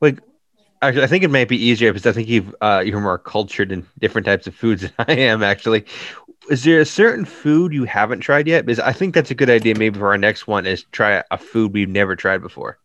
[0.00, 0.20] like,
[0.80, 3.72] actually, I think it might be easier because I think you've uh, you're more cultured
[3.72, 5.42] in different types of foods than I am.
[5.42, 5.84] Actually,
[6.48, 8.64] is there a certain food you haven't tried yet?
[8.66, 9.74] Because I think that's a good idea.
[9.76, 12.78] Maybe for our next one is try a food we've never tried before.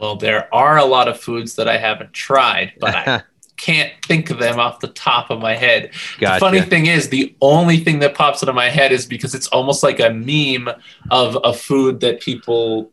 [0.00, 3.22] Well, there are a lot of foods that I haven't tried, but I
[3.58, 5.90] can't think of them off the top of my head.
[6.18, 6.34] Gotcha.
[6.36, 9.46] The funny thing is, the only thing that pops into my head is because it's
[9.48, 10.68] almost like a meme
[11.10, 12.90] of a food that people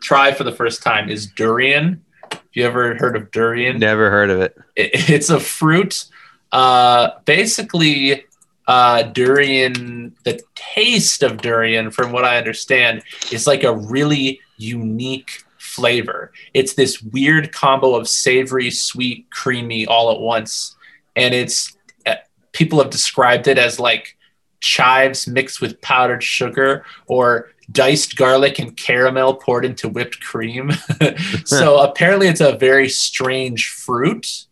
[0.00, 2.04] try for the first time is durian.
[2.30, 3.78] Have you ever heard of durian?
[3.78, 4.56] Never heard of it.
[4.76, 6.04] It- it's a fruit
[6.52, 8.24] Uh, basically,
[8.68, 15.44] uh, durian, the taste of durian, from what I understand, is like a really unique
[15.78, 16.32] flavor.
[16.54, 20.76] It's this weird combo of savory, sweet, creamy all at once.
[21.14, 22.16] And it's, uh,
[22.52, 24.16] people have described it as like
[24.60, 30.72] chives mixed with powdered sugar or diced garlic and caramel poured into whipped cream.
[31.44, 34.46] so apparently, it's a very strange fruit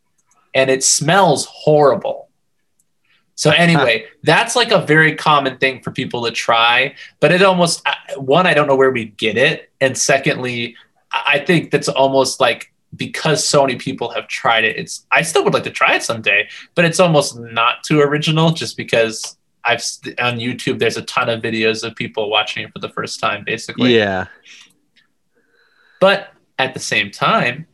[0.54, 2.26] and it smells horrible.
[3.36, 7.86] So anyway, that's like a very common thing for people to try, but it almost
[8.16, 10.76] one I don't know where we get it, and secondly,
[11.26, 14.76] I think that's almost like because so many people have tried it.
[14.76, 18.50] It's I still would like to try it someday, but it's almost not too original
[18.50, 19.82] just because I've
[20.18, 23.44] on YouTube there's a ton of videos of people watching it for the first time
[23.44, 23.94] basically.
[23.94, 24.26] Yeah.
[26.00, 27.66] But at the same time,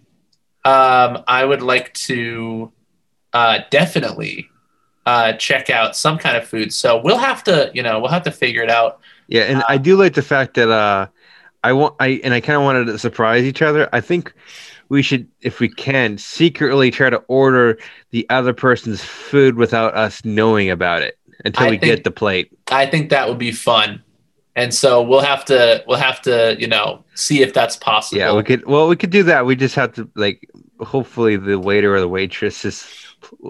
[0.64, 2.72] um, I would like to
[3.32, 4.48] uh, definitely
[5.06, 6.72] uh, check out some kind of food.
[6.72, 9.00] So we'll have to, you know, we'll have to figure it out.
[9.28, 11.06] Yeah, and uh, I do like the fact that uh,
[11.64, 13.88] I want, I and I kind of wanted to surprise each other.
[13.92, 14.32] I think
[14.88, 17.78] we should, if we can, secretly try to order
[18.10, 22.10] the other person's food without us knowing about it until I we think, get the
[22.10, 22.50] plate.
[22.70, 24.02] I think that would be fun.
[24.54, 28.18] And so we'll have to we'll have to, you know, see if that's possible.
[28.18, 29.46] Yeah, we could well we could do that.
[29.46, 30.50] We just have to like
[30.80, 32.86] hopefully the waiter or the waitress is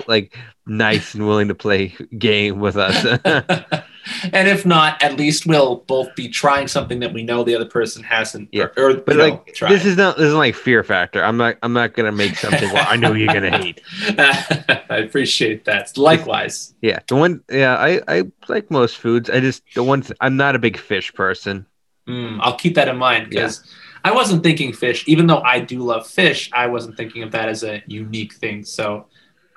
[0.07, 0.37] like
[0.67, 1.89] nice and willing to play
[2.19, 3.19] game with us.
[4.33, 7.67] and if not, at least we'll both be trying something that we know the other
[7.67, 8.49] person hasn't.
[8.53, 11.23] Yeah, or, or but like know, this is not this is like fear factor.
[11.23, 13.81] I'm not I'm not gonna make something well, I know you're gonna hate.
[14.19, 15.97] I appreciate that.
[15.97, 16.75] Likewise.
[16.81, 17.43] Yeah, the one.
[17.51, 19.31] Yeah, I I like most foods.
[19.31, 20.03] I just the one.
[20.03, 21.67] Th- I'm not a big fish person.
[22.09, 23.63] Mm, I'll keep that in mind because.
[23.65, 23.73] Yeah.
[24.05, 26.51] I wasn't thinking fish, even though I do love fish.
[26.53, 28.65] I wasn't thinking of that as a unique thing.
[28.65, 29.07] So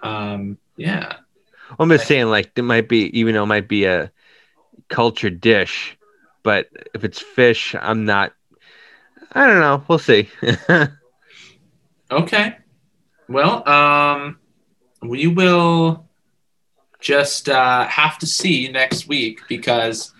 [0.03, 1.17] um, yeah.
[1.79, 4.11] I'm just saying, like, it might be, even though it might be a
[4.89, 5.97] cultured dish,
[6.43, 8.33] but if it's fish, I'm not.
[9.31, 9.83] I don't know.
[9.87, 10.29] We'll see.
[12.11, 12.57] okay.
[13.27, 14.39] Well, um,
[15.01, 16.07] we will
[16.99, 20.13] just uh, have to see next week because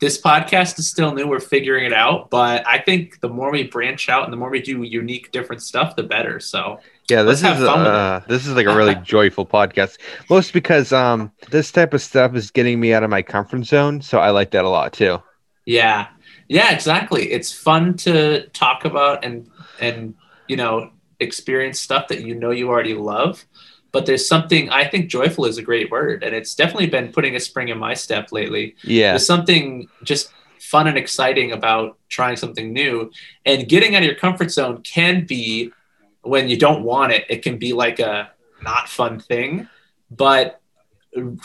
[0.00, 1.26] this podcast is still new.
[1.26, 4.50] We're figuring it out, but I think the more we branch out and the more
[4.50, 6.40] we do unique, different stuff, the better.
[6.40, 9.98] So yeah, this is uh, this is like a really joyful podcast.
[10.28, 14.02] Most because um this type of stuff is getting me out of my comfort zone,
[14.02, 15.22] so I like that a lot too.
[15.64, 16.08] Yeah.
[16.48, 17.30] Yeah, exactly.
[17.30, 19.50] It's fun to talk about and
[19.80, 20.14] and
[20.48, 20.90] you know,
[21.20, 23.46] experience stuff that you know you already love.
[23.90, 27.36] But there's something I think joyful is a great word and it's definitely been putting
[27.36, 28.76] a spring in my step lately.
[28.82, 29.12] Yeah.
[29.12, 30.30] There's something just
[30.60, 33.10] fun and exciting about trying something new
[33.46, 35.72] and getting out of your comfort zone can be
[36.28, 38.30] when you don't want it, it can be like a
[38.62, 39.68] not fun thing.
[40.10, 40.60] But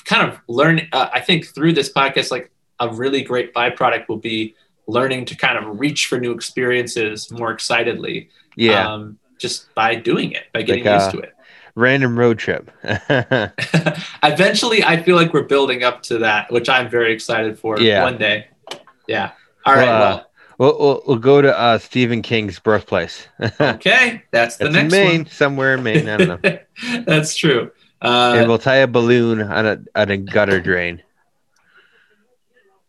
[0.06, 4.18] kind of learn, uh, I think through this podcast, like a really great byproduct will
[4.18, 4.56] be
[4.88, 8.30] learning to kind of reach for new experiences more excitedly.
[8.56, 8.94] Yeah.
[8.94, 11.34] Um, just by doing it, by getting like, used uh, to it.
[11.76, 12.72] Random road trip.
[14.24, 18.04] Eventually, I feel like we're building up to that, which I'm very excited for yeah.
[18.04, 18.48] one day.
[19.08, 19.32] Yeah.
[19.66, 19.88] All right.
[19.88, 20.32] Uh, well,
[20.64, 23.28] We'll, we'll, we'll go to uh, Stephen King's birthplace.
[23.60, 25.26] okay, that's the that's next Maine, one.
[25.26, 26.08] somewhere in Maine.
[26.08, 26.60] I don't know.
[27.06, 27.70] that's true.
[28.02, 31.04] Uh, and we'll tie a balloon on a on a gutter drain.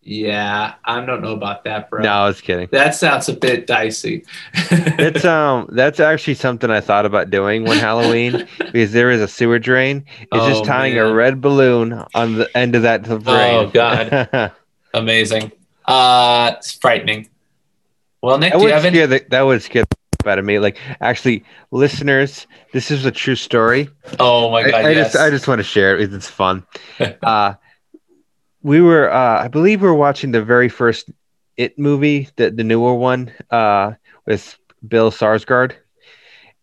[0.03, 2.03] Yeah, I don't know about that, bro.
[2.03, 2.69] No, I was kidding.
[2.71, 4.25] That sounds a bit dicey.
[4.71, 9.27] it's um, that's actually something I thought about doing one Halloween because there is a
[9.27, 10.05] sewer drain.
[10.21, 11.07] It's oh, just tying man.
[11.07, 13.25] a red balloon on the end of that drain.
[13.27, 14.53] Oh God,
[14.95, 15.51] amazing.
[15.87, 17.31] Uh, it's frightening.
[18.25, 19.97] Well, Nick, that would scare any- the, that would scare the
[20.27, 20.59] out of me.
[20.59, 23.91] Like, actually, listeners, this is a true story.
[24.19, 24.75] Oh my god!
[24.75, 25.13] I, I yes.
[25.13, 26.13] just I just want to share it.
[26.13, 26.67] It's fun.
[27.23, 27.55] uh,
[28.63, 31.11] we were, uh, I believe, we were watching the very first
[31.57, 33.93] It movie, the the newer one, uh,
[34.27, 35.73] with Bill Skarsgård,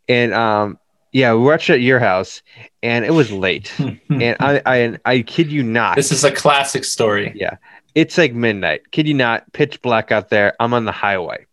[0.09, 0.79] and um,
[1.11, 2.41] yeah, we watched it at your house,
[2.81, 3.71] and it was late,
[4.09, 7.31] and I, I I kid you not, this is a classic story.
[7.35, 7.57] Yeah,
[7.93, 8.91] it's like midnight.
[8.91, 10.55] Kid you not, pitch black out there.
[10.59, 11.45] I'm on the highway.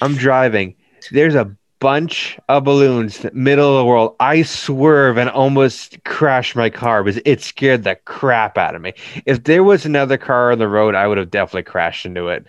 [0.00, 0.74] I'm driving.
[1.10, 4.14] There's a bunch of balloons, middle of the world.
[4.20, 8.94] I swerve and almost crash my car because it scared the crap out of me.
[9.26, 12.46] If there was another car on the road, I would have definitely crashed into it.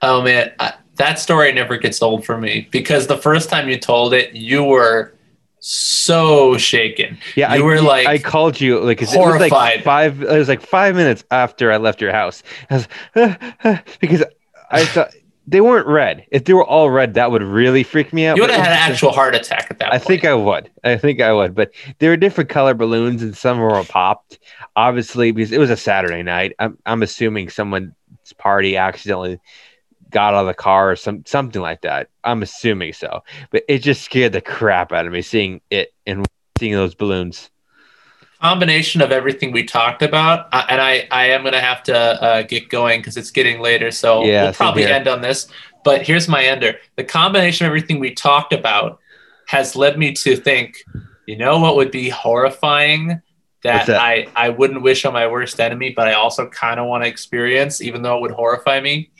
[0.00, 3.78] Oh man, I, that story never gets old for me because the first time you
[3.78, 5.12] told it, you were
[5.60, 7.18] so shaken.
[7.36, 10.22] Yeah, you I, were like, I called you like it was like five.
[10.22, 12.42] It was like five minutes after I left your house.
[12.70, 14.24] I was, because
[14.70, 15.10] I thought
[15.50, 16.26] they weren't red.
[16.30, 18.36] If they were all red, that would really freak me out.
[18.36, 20.04] You would have had an actual heart attack at that I point.
[20.04, 20.70] think I would.
[20.84, 21.54] I think I would.
[21.54, 24.38] But there were different color balloons, and some were popped.
[24.76, 26.52] Obviously, because it was a Saturday night.
[26.58, 27.94] I'm I'm assuming someone's
[28.36, 29.40] party accidentally
[30.10, 32.08] got out of the car or some something like that.
[32.24, 33.24] I'm assuming so.
[33.50, 36.26] But it just scared the crap out of me seeing it and
[36.58, 37.50] seeing those balloons.
[38.40, 42.42] Combination of everything we talked about, uh, and I, I am gonna have to uh,
[42.42, 43.90] get going because it's getting later.
[43.90, 44.94] So Yeah, we'll probably here.
[44.94, 45.48] end on this.
[45.84, 49.00] But here's my ender: the combination of everything we talked about
[49.46, 50.76] has led me to think,
[51.26, 53.20] you know, what would be horrifying
[53.62, 54.00] that, that?
[54.00, 57.08] I I wouldn't wish on my worst enemy, but I also kind of want to
[57.08, 59.10] experience, even though it would horrify me.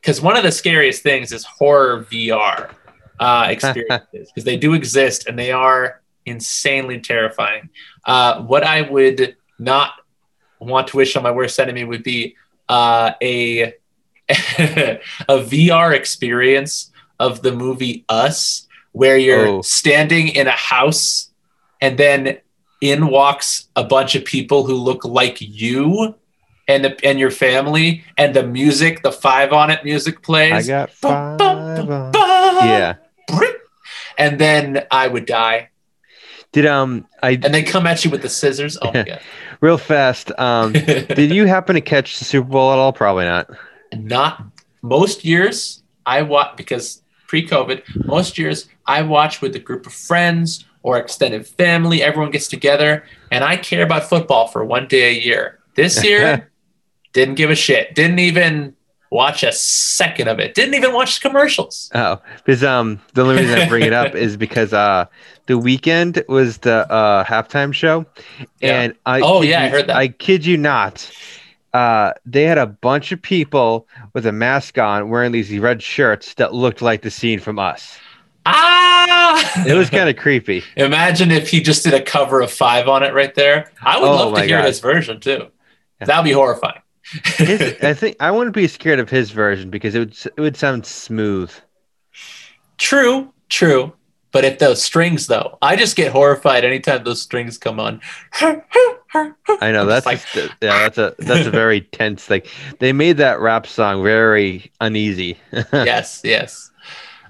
[0.00, 2.70] Because one of the scariest things is horror VR
[3.18, 7.68] uh, experiences because they do exist and they are insanely terrifying.
[8.04, 9.92] Uh, what I would not
[10.58, 12.36] want to wish on my worst enemy would be
[12.68, 13.74] uh, a
[14.28, 19.62] a VR experience of the movie Us, where you're Oh.
[19.62, 21.30] standing in a house
[21.80, 22.38] and then
[22.80, 26.14] in walks a bunch of people who look like you
[26.68, 30.52] and the, and your family, and the music, the five on it music plays.
[30.52, 31.36] I got five.
[31.38, 32.66] bum, bum, on- bum.
[32.68, 32.94] Yeah.
[34.16, 35.69] And then I would die.
[36.52, 38.76] Did um I And they come at you with the scissors.
[38.80, 39.20] Oh my god.
[39.60, 42.92] real fast um did you happen to catch the Super Bowl at all?
[42.92, 43.50] Probably not.
[43.92, 44.44] Not
[44.82, 50.64] most years I watch because pre-COVID, most years I watch with a group of friends
[50.82, 52.02] or extended family.
[52.02, 55.60] Everyone gets together, and I care about football for one day a year.
[55.76, 56.50] This year,
[57.12, 57.94] didn't give a shit.
[57.94, 58.74] Didn't even
[59.10, 60.54] watch a second of it.
[60.54, 61.90] Didn't even watch the commercials.
[61.94, 65.06] Oh, because um, the only reason I bring it up is because uh,
[65.46, 68.06] the Weeknd was the uh halftime show,
[68.60, 68.80] Yeah.
[68.82, 69.96] and I Oh, yeah, I heard that.
[69.96, 71.10] I kid you not,
[71.74, 76.34] uh, they had a bunch of people with a mask on wearing these red shirts
[76.34, 77.98] that looked like the scene from Us.
[78.46, 79.64] Ah!
[79.66, 80.62] It was kind of creepy.
[80.76, 83.70] Imagine if he just did a cover of five on it right there.
[83.82, 84.66] I would Oh love to hear God.
[84.66, 85.48] his version too.
[86.00, 86.06] Yeah.
[86.06, 86.80] That'd be horrifying.
[87.24, 90.56] His, I think I wouldn't be scared of his version because it would it would
[90.56, 91.50] sound smooth.
[92.78, 93.92] true, true.
[94.32, 98.00] But if those strings, though, I just get horrified anytime those strings come on.
[98.40, 102.42] I know that's just- yeah that's a that's a very tense thing.
[102.78, 105.36] they made that rap song very uneasy.
[105.72, 106.70] yes, yes.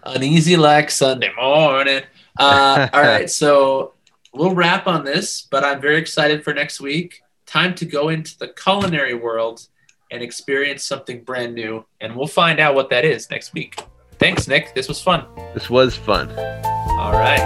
[0.03, 2.03] Uneasy like Sunday morning.
[2.39, 3.95] Uh, all right, so
[4.35, 7.22] we'll wrap on this, but I'm very excited for next week.
[7.51, 9.66] Time to go into the culinary world
[10.12, 13.82] and experience something brand new, and we'll find out what that is next week.
[14.20, 14.72] Thanks, Nick.
[14.72, 15.26] This was fun.
[15.53, 16.30] this was fun.
[16.30, 17.40] All right.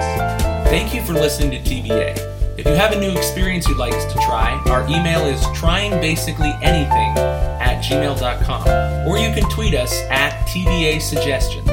[0.66, 2.58] Thank you for listening to TBA.
[2.58, 7.16] If you have a new experience you'd like us to try, our email is tryingbasicallyanything
[7.16, 11.70] at gmail.com, or you can tweet us at TBA suggestions.